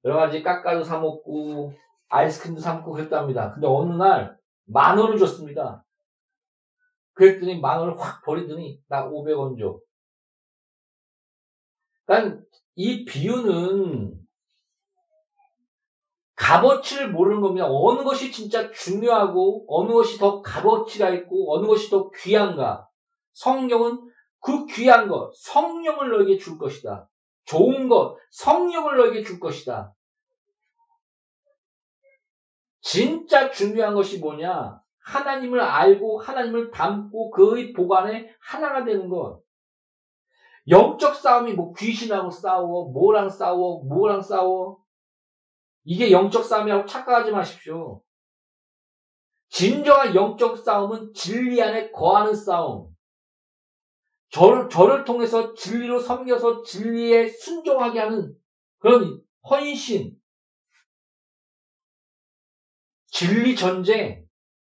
여러 0.05 0.17
가지 0.17 0.43
깎아도 0.43 0.83
사 0.83 0.99
먹고 0.99 1.73
아이스크림도 2.09 2.61
사 2.61 2.75
먹고 2.75 2.93
그랬답니다. 2.93 3.53
근데 3.53 3.67
어느 3.67 3.93
날 3.95 4.45
만 4.67 4.99
원을 4.99 5.19
줬습니다. 5.19 5.85
그랬더니 7.13 7.61
만 7.61 7.79
원을 7.81 8.01
확 8.01 8.25
버리더니 8.25 8.81
나 8.89 9.09
500원 9.09 9.59
줘. 9.59 9.79
그러니까 12.07 12.43
이 12.75 13.05
비유는 13.05 14.21
값어치를 16.35 17.13
모르는 17.13 17.41
겁니다. 17.41 17.67
어느 17.69 18.03
것이 18.03 18.33
진짜 18.33 18.71
중요하고 18.73 19.67
어느 19.69 19.93
것이 19.93 20.19
더 20.19 20.43
값어치가 20.43 21.11
있고 21.11 21.55
어느 21.55 21.67
것이 21.67 21.89
더 21.91 22.11
귀한가. 22.11 22.89
성경은 23.35 24.11
그 24.41 24.67
귀한 24.67 25.09
것, 25.09 25.33
성령을 25.37 26.11
너에게 26.11 26.39
줄 26.39 26.59
것이다. 26.59 27.09
좋은 27.45 27.89
것, 27.89 28.17
성령을 28.31 28.97
너에게 28.97 29.23
줄 29.23 29.39
것이다. 29.39 29.95
진짜 32.81 33.51
중요한 33.51 33.95
것이 33.95 34.19
뭐냐? 34.19 34.81
하나님을 35.01 35.61
알고 35.61 36.21
하나님을 36.21 36.71
닮고 36.71 37.31
그의 37.31 37.73
보관에 37.73 38.35
하나가 38.41 38.85
되는 38.85 39.09
것. 39.09 39.43
영적 40.69 41.15
싸움이 41.15 41.53
뭐 41.53 41.75
귀신하고 41.75 42.31
싸워, 42.31 42.91
뭐랑 42.91 43.29
싸워, 43.29 43.83
뭐랑 43.85 44.23
싸워. 44.23 44.79
이게 45.85 46.11
영적 46.11 46.45
싸움이라고 46.45 46.87
착각하지 46.87 47.31
마십시오. 47.31 48.03
진정한 49.49 50.15
영적 50.15 50.59
싸움은 50.59 51.13
진리 51.13 51.63
안에 51.63 51.91
거하는 51.91 52.35
싸움. 52.35 52.94
저를, 54.35 54.69
저를 54.69 55.05
통해서 55.05 55.55
진리로 55.55 56.01
섬겨서 56.01 56.65
진리에 56.65 57.29
순종하게 57.29 58.01
하는 58.01 58.37
그런 58.81 59.23
헌신. 59.49 60.19
진리 63.07 63.55
전쟁. 63.55 64.27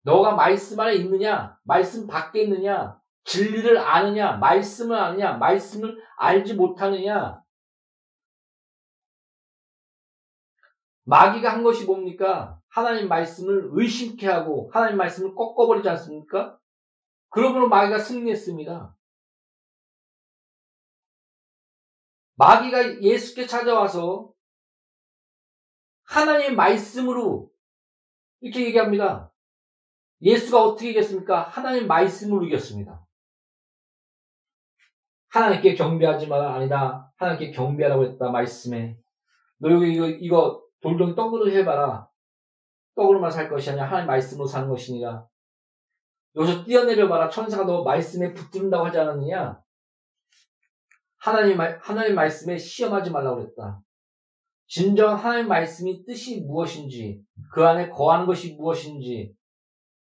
너가 0.03 0.35
말씀 0.35 0.79
안에 0.79 0.93
있느냐? 0.97 1.57
말씀 1.63 2.05
밖에 2.05 2.43
있느냐? 2.43 3.01
진리를 3.23 3.79
아느냐? 3.79 4.37
말씀을 4.37 4.95
아느냐? 4.95 5.33
말씀을 5.37 5.97
알지 6.17 6.53
못하느냐? 6.53 7.41
마귀가 11.05 11.51
한 11.51 11.63
것이 11.63 11.85
뭡니까? 11.85 12.59
하나님 12.69 13.07
말씀을 13.07 13.69
의심케 13.71 14.27
하고 14.27 14.69
하나님 14.71 14.97
말씀을 14.97 15.33
꺾어버리지 15.33 15.89
않습니까? 15.89 16.59
그러므로 17.29 17.67
마귀가 17.69 17.97
승리했습니다. 17.97 18.96
마귀가 22.37 23.01
예수께 23.01 23.47
찾아와서 23.47 24.31
하나님의 26.05 26.55
말씀으로 26.55 27.51
이렇게 28.39 28.65
얘기합니다. 28.65 29.33
예수가 30.21 30.63
어떻게 30.63 30.91
이겼습니까? 30.91 31.43
하나님 31.43 31.87
말씀으로 31.87 32.45
이겼습니다. 32.45 33.05
하나님께 35.29 35.75
경배하지 35.75 36.27
마라. 36.27 36.55
아니다. 36.55 37.11
하나님께 37.17 37.51
경배하라고 37.51 38.05
했다. 38.05 38.29
말씀에. 38.29 38.97
너 39.57 39.71
여기 39.71 39.93
이거, 39.93 40.07
이거 40.07 40.63
돌덩이 40.81 41.15
떡으로 41.15 41.51
해봐라. 41.51 42.07
떡으로만 42.95 43.31
살 43.31 43.49
것이 43.49 43.69
아니라 43.71 43.87
하나님 43.87 44.07
말씀으로 44.07 44.47
사는 44.47 44.69
것이니라. 44.69 45.27
여기서 46.35 46.63
뛰어내려 46.65 47.07
봐라. 47.09 47.29
천사가 47.29 47.65
너 47.65 47.83
말씀에 47.83 48.33
붙든다고 48.33 48.85
하지 48.85 48.99
않았느냐? 48.99 49.61
하나님, 51.27 51.59
하나님 51.59 52.15
말씀에 52.15 52.57
시험하지 52.57 53.11
말라고 53.11 53.41
그랬다. 53.41 53.81
진정 54.65 55.13
하나님 55.15 55.49
말씀이 55.49 56.05
뜻이 56.05 56.39
무엇인지, 56.41 57.21
그 57.51 57.65
안에 57.65 57.89
거하는 57.89 58.25
것이 58.25 58.53
무엇인지, 58.53 59.35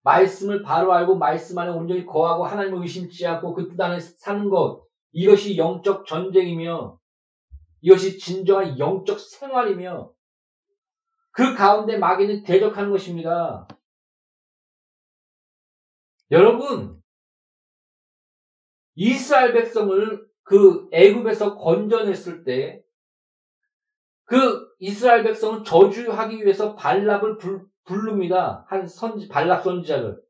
말씀을 0.03 0.62
바로 0.62 0.92
알고 0.92 1.16
말씀 1.16 1.59
안에 1.59 1.73
온전히 1.73 2.07
거하고 2.07 2.46
하나님을 2.46 2.83
의심치 2.83 3.27
않고 3.27 3.55
그 3.55 3.68
뜻 3.68 3.81
안에 3.81 3.99
사는 3.99 4.49
것, 4.49 4.87
이것이 5.11 5.57
영적 5.57 6.07
전쟁이며, 6.07 6.96
이것이 7.81 8.16
진정한 8.16 8.79
영적 8.79 9.18
생활이며, 9.18 10.12
그 11.33 11.57
가운데 11.57 11.99
마귀는 11.99 12.44
대적하는 12.44 12.90
것입니다. 12.92 13.66
여러분, 16.31 17.03
이스라엘 18.94 19.53
백성을 19.53 20.30
그 20.50 20.88
애굽에서 20.90 21.56
건져냈을 21.56 22.42
때, 22.42 22.82
그 24.24 24.66
이스라엘 24.80 25.22
백성은 25.22 25.62
저주하기 25.62 26.42
위해서 26.42 26.74
발락을 26.74 27.38
불, 27.38 27.64
부릅니다. 27.84 28.66
한 28.68 28.84
선지, 28.84 29.28
발락 29.28 29.62
선지자를. 29.62 30.20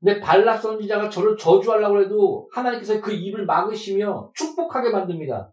근데 0.00 0.20
발락 0.20 0.60
선지자가 0.60 1.08
저를 1.08 1.38
저주하려고 1.38 2.02
해도 2.02 2.46
하나님께서 2.52 3.00
그 3.00 3.12
입을 3.12 3.46
막으시며 3.46 4.32
축복하게 4.34 4.90
만듭니다. 4.90 5.50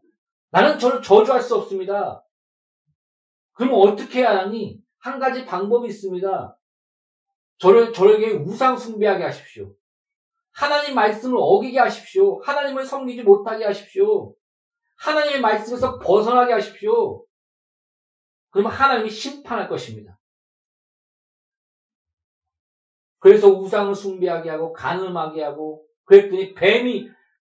나는 0.49 0.77
저를 0.77 1.01
저주할 1.01 1.41
수 1.41 1.55
없습니다. 1.55 2.21
그럼 3.53 3.75
어떻게 3.75 4.19
해야 4.19 4.39
하니? 4.39 4.81
한 4.99 5.19
가지 5.19 5.45
방법이 5.45 5.87
있습니다. 5.87 6.57
저를, 7.59 7.93
저에게 7.93 8.31
우상 8.33 8.75
숭배하게 8.75 9.23
하십시오. 9.23 9.73
하나님 10.53 10.95
말씀을 10.95 11.37
어기게 11.39 11.79
하십시오. 11.79 12.41
하나님을 12.41 12.85
섬기지 12.85 13.23
못하게 13.23 13.65
하십시오. 13.65 14.33
하나님의 14.97 15.41
말씀에서 15.41 15.97
벗어나게 15.99 16.53
하십시오. 16.53 17.25
그러면 18.49 18.71
하나님이 18.71 19.09
심판할 19.09 19.67
것입니다. 19.67 20.17
그래서 23.19 23.47
우상을 23.47 23.93
숭배하게 23.93 24.49
하고 24.49 24.73
간음하게 24.73 25.43
하고 25.43 25.85
그랬더니 26.05 26.53
뱀이 26.53 27.09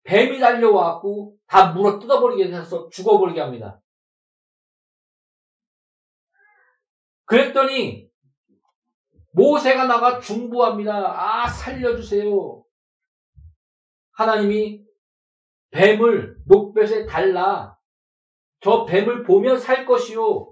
뱀이 0.04 0.39
달려와갖고 0.39 1.38
다 1.47 1.71
물어 1.71 1.99
뜯어버리게 1.99 2.51
해서 2.54 2.89
죽어버리게 2.89 3.39
합니다. 3.39 3.80
그랬더니 7.25 8.10
모세가 9.34 9.86
나가 9.86 10.19
중부합니다. 10.19 10.93
아 10.93 11.47
살려주세요. 11.47 12.63
하나님이 14.21 14.86
뱀을 15.71 16.38
녹볕에 16.47 17.05
달라 17.05 17.77
저 18.62 18.86
뱀을 18.86 19.23
보면 19.23 19.57
살 19.57 19.86
것이요. 19.86 20.51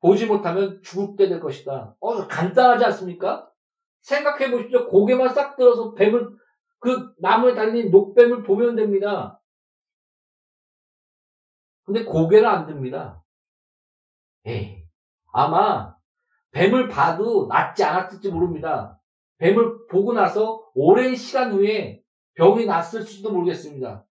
보지 0.00 0.26
못하면 0.26 0.82
죽게 0.82 1.28
될 1.28 1.40
것이다. 1.40 1.96
어, 2.00 2.26
간단하지 2.28 2.84
않습니까? 2.86 3.50
생각해 4.02 4.50
보십시오. 4.50 4.88
고개만 4.88 5.28
싹 5.30 5.56
들어서 5.56 5.94
뱀을, 5.94 6.36
그 6.80 7.14
나무에 7.18 7.54
달린 7.54 7.90
녹뱀을 7.90 8.42
보면 8.42 8.76
됩니다. 8.76 9.40
근데 11.84 12.04
고개는 12.04 12.48
안 12.48 12.66
듭니다. 12.66 13.22
에이, 14.44 14.84
아마 15.32 15.96
뱀을 16.50 16.88
봐도 16.88 17.46
낫지 17.46 17.84
않았을지 17.84 18.30
모릅니다. 18.30 19.00
뱀을 19.38 19.86
보고 19.86 20.12
나서 20.12 20.68
오랜 20.74 21.14
시간 21.14 21.52
후에 21.52 22.01
병이 22.34 22.66
났을지도 22.66 23.30
모르겠습니다. 23.30 24.06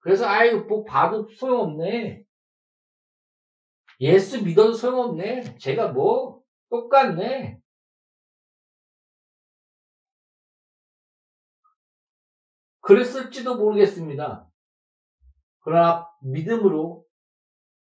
그래서 0.00 0.26
아이고 0.26 0.66
뭐 0.66 0.84
봐도 0.84 1.28
소용없네. 1.28 2.24
예수 4.00 4.42
믿어도 4.42 4.72
소용없네. 4.72 5.58
제가 5.58 5.92
뭐 5.92 6.42
똑같네. 6.70 7.60
그랬을지도 12.80 13.56
모르겠습니다. 13.56 14.48
그러나 15.60 16.08
믿음으로 16.22 17.04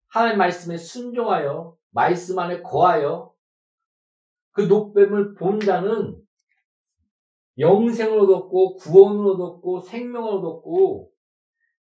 하나님 0.08 0.38
말씀에 0.38 0.78
순종하여 0.78 1.76
말씀 1.90 2.38
안에 2.38 2.62
거하여 2.62 3.32
그 4.52 4.62
녹뱀을 4.62 5.34
본 5.34 5.60
자는 5.60 6.20
영생을 7.58 8.20
얻었고 8.20 8.76
구원을 8.76 9.32
얻었고 9.32 9.80
생명을 9.80 10.28
얻었고 10.28 11.10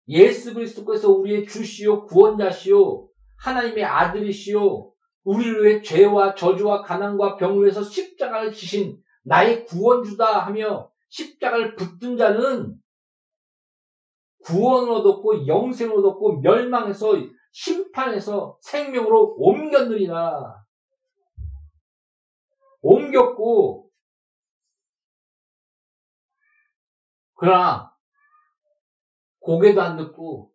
예수 0.10 0.54
그리스도께서 0.54 1.12
우리의 1.12 1.48
주시오 1.48 2.06
구원자시오 2.06 3.10
하나님의 3.38 3.84
아들이시오 3.84 4.94
우리를 5.24 5.64
위해 5.64 5.82
죄와 5.82 6.36
저주와 6.36 6.82
가난과 6.82 7.38
병을 7.38 7.64
위해서 7.64 7.82
십자가를 7.82 8.52
지신 8.52 9.02
나의 9.24 9.66
구원주다 9.66 10.46
하며 10.46 10.92
십자가를 11.10 11.76
붙든 11.76 12.18
자는 12.18 12.76
구원을 14.44 14.92
얻었고 14.92 15.48
영생을 15.48 15.98
얻었고 16.00 16.42
멸망해서 16.42 17.14
심판에서 17.54 18.58
생명으로 18.62 19.36
옮겼느니라. 19.38 20.64
옮겼고 22.82 23.90
그러나 27.44 27.94
고개도 29.42 29.82
안 29.82 29.98
듣고 29.98 30.54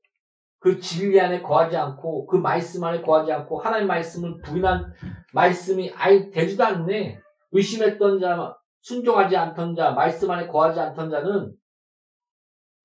그 0.58 0.80
진리 0.80 1.20
안에 1.20 1.42
거하지 1.42 1.76
않고 1.76 2.24
그 2.26 2.36
말씀 2.36 2.82
안에 2.82 3.02
거하지 3.02 3.30
않고 3.30 3.60
하나님 3.60 3.88
말씀을 3.88 4.40
부인한 4.40 4.94
말씀이 5.34 5.92
아예 5.94 6.30
되지도 6.30 6.64
않네. 6.64 7.20
의심했던 7.50 8.20
자, 8.20 8.56
순종하지 8.80 9.36
않던 9.36 9.74
자, 9.74 9.90
말씀 9.90 10.30
안에 10.30 10.46
거하지 10.46 10.80
않던 10.80 11.10
자는 11.10 11.54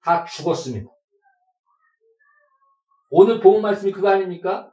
다 0.02 0.26
죽었습니다. 0.26 0.92
오늘 3.10 3.40
본 3.40 3.62
말씀이 3.62 3.94
그거 3.94 4.10
아닙니까? 4.10 4.70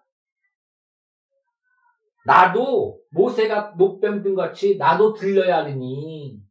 나도 2.26 3.00
모세가 3.10 3.74
녹뱀 3.78 4.24
든 4.24 4.34
같이 4.34 4.76
나도 4.76 5.14
들려야 5.14 5.58
하느니 5.58 6.42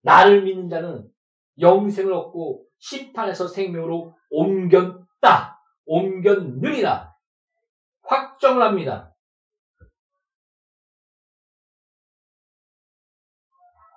나를 0.00 0.44
믿는 0.44 0.70
자는 0.70 1.12
영생을 1.60 2.12
얻고 2.12 2.64
심판에서 2.78 3.48
생명으로 3.48 4.16
옮겼다. 4.30 5.60
옮겼느니라. 5.86 7.14
확정을 8.02 8.62
합니다. 8.62 9.14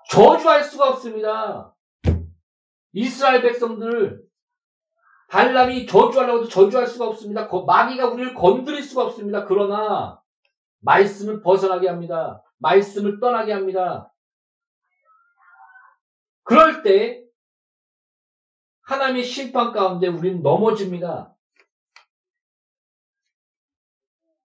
저주할 0.10 0.64
수가 0.64 0.90
없습니다. 0.90 1.74
이스라엘 2.92 3.42
백성들 3.42 4.22
발람이 5.30 5.86
저주하려고 5.86 6.40
해도 6.40 6.50
저주할 6.50 6.86
수가 6.86 7.08
없습니다. 7.08 7.48
마귀가 7.48 8.10
우리를 8.10 8.34
건드릴 8.34 8.84
수가 8.84 9.06
없습니다. 9.06 9.46
그러나 9.46 10.22
말씀을 10.80 11.42
벗어나게 11.42 11.88
합니다. 11.88 12.44
말씀을 12.58 13.22
떠나게 13.22 13.54
합니다. 13.54 14.14
그럴 16.44 16.84
때 16.84 17.24
하나님의 18.92 19.24
심판 19.24 19.72
가운데 19.72 20.08
우리는 20.08 20.42
넘어집니다. 20.42 21.34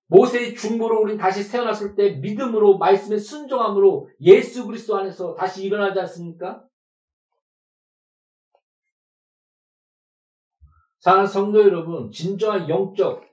모세의 0.09 0.55
중보로 0.55 1.01
우리는 1.03 1.19
다시 1.19 1.51
태어났을 1.51 1.97
때 1.97 2.13
믿음으로 2.13 2.79
말씀의 2.79 3.19
순종함으로 3.19 4.09
예수 4.21 4.65
그리스도 4.65 4.97
안에서 4.97 5.35
다시 5.35 5.65
일어나지 5.65 5.99
않습니까? 5.99 6.63
사랑하는 11.01 11.29
성도 11.29 11.61
여러분, 11.61 12.13
진정한 12.13 12.69
영적 12.69 13.25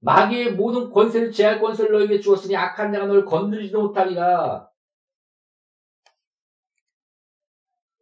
마귀의 0.00 0.54
모든 0.54 0.90
권세를 0.90 1.30
제할 1.30 1.60
권세를 1.60 1.92
너에게 1.92 2.18
주었으니 2.18 2.56
악한 2.56 2.92
자가 2.92 3.06
너를 3.06 3.24
건드리지도 3.24 3.80
못하리라. 3.80 4.67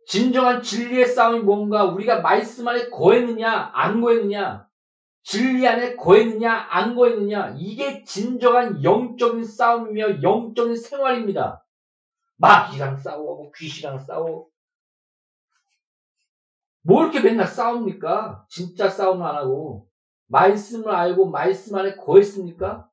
진정한 0.06 0.62
진리의 0.62 1.06
싸움이 1.06 1.40
뭔가 1.40 1.84
우리가 1.84 2.20
말씀 2.20 2.66
안에 2.68 2.90
거했느냐 2.90 3.72
안 3.74 4.00
거했느냐 4.00 4.68
진리 5.24 5.66
안에 5.66 5.96
거했느냐 5.96 6.68
안 6.70 6.94
거했느냐 6.94 7.56
이게 7.58 8.04
진정한 8.04 8.82
영적인 8.84 9.44
싸움이며 9.44 10.22
영적인 10.22 10.76
생활입니다. 10.76 11.64
마귀랑 12.36 12.96
싸워 12.98 13.50
귀신이랑 13.50 13.98
싸워 13.98 14.46
뭐 16.82 17.02
이렇게 17.02 17.20
맨날 17.20 17.48
싸웁니까? 17.48 18.46
진짜 18.48 18.88
싸움을 18.88 19.26
안 19.26 19.34
하고 19.34 19.88
말씀을 20.28 20.94
알고 20.94 21.30
말씀 21.30 21.74
안에 21.74 21.96
거했습니까? 21.96 22.88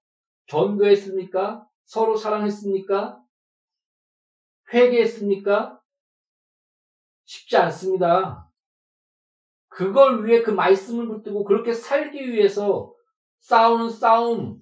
전도했습니까? 0.48 1.68
서로 1.86 2.18
사랑했습니까? 2.18 3.20
회개했습니까? 4.74 5.83
쉽지 7.34 7.58
않습니다. 7.58 8.48
그걸 9.70 10.26
위해 10.26 10.44
그 10.44 10.52
말씀을 10.52 11.08
붙들고 11.08 11.46
그렇게 11.46 11.74
살기 11.74 12.32
위해서 12.32 12.94
싸우는 13.40 13.90
싸움, 13.90 14.60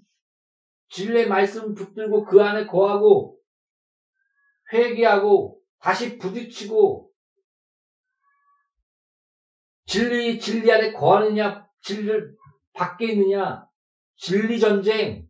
진리의 0.88 1.28
말씀을 1.28 1.74
붙들고 1.74 2.26
그 2.26 2.42
안에 2.42 2.66
거하고 2.68 3.38
회개하고 4.72 5.60
다시 5.80 6.18
부딪히고 6.18 7.12
진리 9.86 10.40
진리 10.40 10.72
안에 10.72 10.94
거하느냐 10.94 11.68
진리를 11.82 12.38
밖에 12.74 13.12
있느냐 13.12 13.68
진리 14.16 14.60
전쟁 14.60 15.28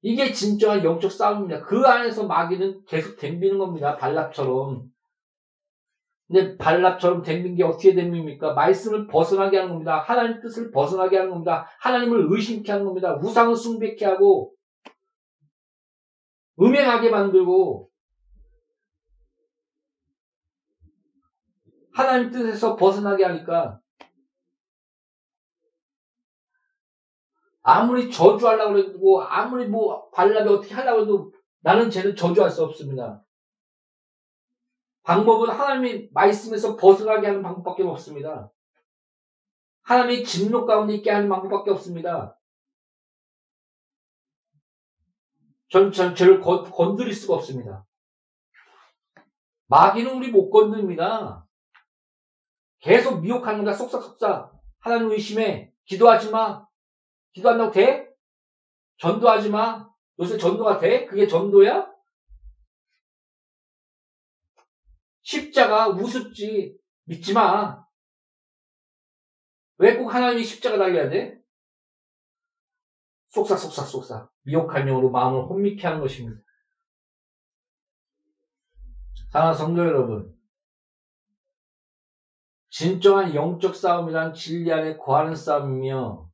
이게 0.00 0.32
진정한 0.32 0.84
영적 0.84 1.10
싸움입니다. 1.10 1.64
그 1.64 1.80
안에서 1.80 2.26
마귀는 2.26 2.84
계속 2.86 3.16
덤비는 3.16 3.58
겁니다. 3.58 3.96
발랍처럼. 3.96 4.88
근데 6.28 6.56
발랍처럼 6.58 7.22
덤빈 7.22 7.56
게 7.56 7.64
어떻게 7.64 7.94
덤깁니까? 7.94 8.52
말씀을 8.52 9.06
벗어나게 9.06 9.56
하는 9.56 9.72
겁니다. 9.72 9.98
하나님 9.98 10.40
뜻을 10.40 10.70
벗어나게 10.70 11.16
하는 11.16 11.30
겁니다. 11.30 11.66
하나님을 11.80 12.26
의심케 12.30 12.70
하는 12.70 12.84
겁니다. 12.84 13.16
우상을 13.16 13.56
숭배케 13.56 14.04
하고 14.04 14.52
음행하게 16.60 17.08
만들고 17.10 17.88
하나님 21.92 22.30
뜻에서 22.30 22.76
벗어나게 22.76 23.24
하니까 23.24 23.80
아무리 27.68 28.10
저주하려고 28.10 28.78
해도 28.78 29.22
아무리 29.28 29.66
뭐 29.66 30.08
발락이 30.08 30.48
어떻게 30.48 30.74
하려고 30.74 31.02
해도 31.02 31.32
나는 31.60 31.90
쟤는 31.90 32.16
저주할 32.16 32.50
수 32.50 32.64
없습니다. 32.64 33.22
방법은 35.02 35.50
하나님의 35.50 36.08
말씀에서 36.14 36.76
벗어나게 36.76 37.26
하는 37.26 37.42
방법밖에 37.42 37.82
없습니다. 37.82 38.50
하나님의 39.82 40.24
진노 40.24 40.64
가운데 40.64 40.94
있게 40.94 41.10
하는 41.10 41.28
방법밖에 41.28 41.70
없습니다. 41.72 42.40
전, 45.68 45.92
전 45.92 46.14
건, 46.40 46.70
건드릴 46.70 47.12
수가 47.12 47.34
없습니다. 47.34 47.86
마귀는 49.66 50.16
우리 50.16 50.30
못 50.30 50.48
건듭니다. 50.48 51.46
계속 52.78 53.20
미혹하는 53.20 53.62
거다. 53.62 53.76
속삭속삭. 53.76 54.54
하나님 54.78 55.10
의심해. 55.10 55.70
기도하지 55.84 56.30
마. 56.30 56.67
기도한다고 57.38 57.70
돼? 57.72 58.08
전도하지 58.98 59.50
마. 59.50 59.88
요새 60.20 60.36
전도가 60.36 60.78
돼? 60.78 61.06
그게 61.06 61.26
전도야? 61.26 61.88
십자가 65.22 65.88
우습지. 65.88 66.76
믿지 67.04 67.32
마. 67.32 67.84
왜 69.78 69.96
꼭 69.96 70.12
하나님이 70.12 70.44
십자가 70.44 70.76
달려야 70.78 71.08
돼? 71.08 71.38
속삭 73.30 73.58
속삭 73.58 73.86
속삭. 73.86 74.32
미혹한 74.42 74.86
영으로 74.86 75.10
마음을 75.10 75.42
혼미케 75.42 75.86
하는 75.86 76.00
것입니다. 76.00 76.40
사랑하는 79.30 79.58
성도 79.58 79.86
여러분. 79.86 80.36
진정한 82.70 83.34
영적 83.34 83.76
싸움이란 83.76 84.34
진리 84.34 84.72
안에 84.72 84.96
거하는 84.96 85.36
싸움이며 85.36 86.27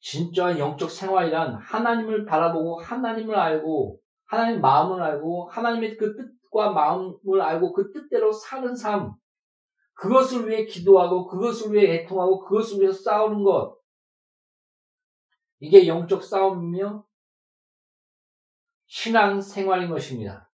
진정한 0.00 0.58
영적 0.58 0.90
생활이란 0.90 1.54
하나님을 1.54 2.24
바라보고 2.24 2.80
하나님을 2.80 3.34
알고 3.34 4.00
하나님의 4.26 4.60
마음을 4.60 5.02
알고 5.02 5.48
하나님의 5.48 5.96
그 5.96 6.14
뜻과 6.16 6.70
마음을 6.70 7.40
알고 7.40 7.72
그 7.72 7.92
뜻대로 7.92 8.32
사는 8.32 8.74
삶 8.74 9.14
그것을 9.94 10.48
위해 10.48 10.64
기도하고 10.66 11.26
그것을 11.26 11.72
위해 11.72 11.94
애통하고 11.96 12.44
그것을 12.44 12.80
위해서 12.80 13.02
싸우는 13.02 13.42
것 13.42 13.76
이게 15.58 15.86
영적 15.86 16.22
싸움이며 16.22 17.04
신앙 18.86 19.40
생활인 19.40 19.90
것입니다. 19.90 20.50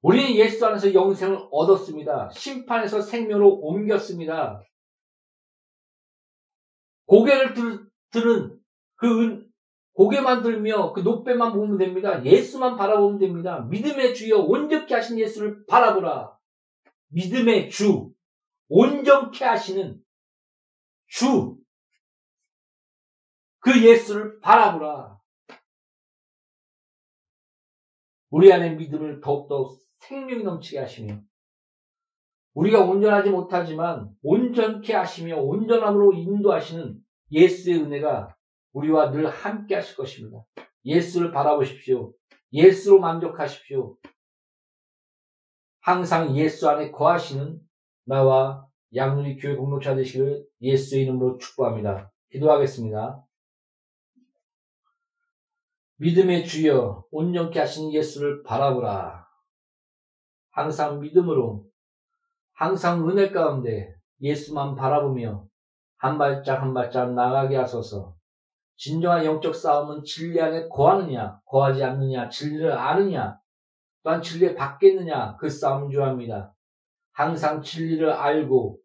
우리는 0.00 0.34
예수 0.34 0.64
안에서 0.66 0.92
영생을 0.92 1.48
얻었습니다. 1.50 2.28
심판에서 2.30 3.00
생명으로 3.00 3.54
옮겼습니다. 3.54 4.62
고개를 7.06 7.54
들, 7.54 7.88
드는 8.14 8.56
그 8.94 9.22
은, 9.22 9.50
고개만 9.94 10.42
들며 10.42 10.92
그 10.92 11.00
높배만 11.00 11.52
보면 11.52 11.78
됩니다. 11.78 12.24
예수만 12.24 12.76
바라보면 12.76 13.18
됩니다. 13.18 13.60
믿음의 13.70 14.14
주여 14.14 14.38
온전케 14.38 14.94
하신 14.94 15.18
예수를 15.18 15.66
바라보라. 15.66 16.36
믿음의 17.08 17.70
주, 17.70 18.12
온전케 18.68 19.44
하시는 19.44 20.00
주, 21.06 21.56
그 23.60 23.84
예수를 23.84 24.40
바라보라. 24.40 25.18
우리 28.30 28.52
안에 28.52 28.70
믿음을 28.70 29.20
더욱더 29.20 29.76
생명이 30.00 30.42
넘치게 30.42 30.80
하시며 30.80 31.20
우리가 32.54 32.80
온전하지 32.80 33.30
못하지만 33.30 34.10
온전케 34.22 34.92
하시며 34.92 35.36
온전함으로 35.36 36.14
인도하시는 36.14 37.03
예수의 37.30 37.80
은혜가 37.80 38.36
우리와 38.72 39.10
늘 39.10 39.28
함께 39.28 39.74
하실 39.74 39.96
것입니다. 39.96 40.44
예수를 40.84 41.32
바라보십시오. 41.32 42.12
예수로 42.52 43.00
만족하십시오. 43.00 43.96
항상 45.80 46.36
예수 46.36 46.68
안에 46.68 46.90
거하시는 46.90 47.60
나와 48.04 48.66
양누리 48.94 49.38
교회 49.38 49.56
공동체 49.56 49.94
되시기를 49.94 50.46
예수의 50.60 51.02
이름으로 51.02 51.38
축복합니다. 51.38 52.12
기도하겠습니다. 52.30 53.24
믿음의 55.96 56.46
주여 56.46 57.04
온전케 57.10 57.58
하신 57.58 57.92
예수를 57.92 58.42
바라보라. 58.42 59.26
항상 60.50 61.00
믿음으로 61.00 61.66
항상 62.52 63.08
은혜 63.08 63.30
가운데 63.30 63.94
예수만 64.20 64.74
바라보며 64.74 65.46
한 66.04 66.18
발짝 66.18 66.60
한 66.60 66.74
발짝 66.74 67.14
나가게 67.14 67.56
하소서. 67.56 68.14
진정한 68.76 69.24
영적 69.24 69.54
싸움은 69.54 70.04
진리 70.04 70.38
안에 70.38 70.68
거하느냐, 70.68 71.40
거하지 71.46 71.82
않느냐, 71.82 72.28
진리를 72.28 72.70
아느냐, 72.70 73.38
또한 74.02 74.20
진리에 74.20 74.54
받겠느냐, 74.54 75.38
그 75.38 75.48
싸움인 75.48 75.90
줄 75.90 76.02
압니다. 76.02 76.54
항상 77.12 77.62
진리를 77.62 78.10
알고 78.10 78.78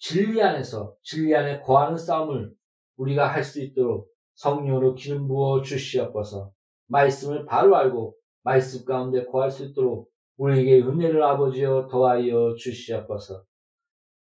진리 0.00 0.42
안에서 0.42 0.96
진리 1.04 1.36
안에 1.36 1.60
거하는 1.60 1.96
싸움을 1.96 2.52
우리가 2.96 3.28
할 3.28 3.44
수 3.44 3.62
있도록 3.62 4.08
성령으로 4.34 4.96
기름 4.96 5.28
부어 5.28 5.62
주시옵소서. 5.62 6.50
말씀을 6.88 7.46
바로 7.46 7.76
알고 7.76 8.16
말씀 8.42 8.84
가운데 8.84 9.24
거할 9.26 9.52
수 9.52 9.66
있도록 9.66 10.10
우리에게 10.36 10.80
은혜를 10.80 11.22
아버지여 11.22 11.86
더하여 11.88 12.56
주시옵소서. 12.56 13.44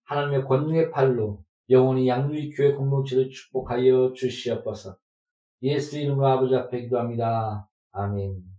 하나님의 0.03 0.43
권능의 0.43 0.91
팔로 0.91 1.41
영원히 1.69 2.07
양누리 2.07 2.51
교회 2.51 2.73
공동체를 2.73 3.29
축복하여 3.29 4.13
주시옵소서. 4.13 4.97
예수 5.63 5.97
이름으로 5.97 6.27
아버지 6.27 6.55
앞에 6.55 6.81
기도합니다. 6.81 7.69
아멘. 7.91 8.52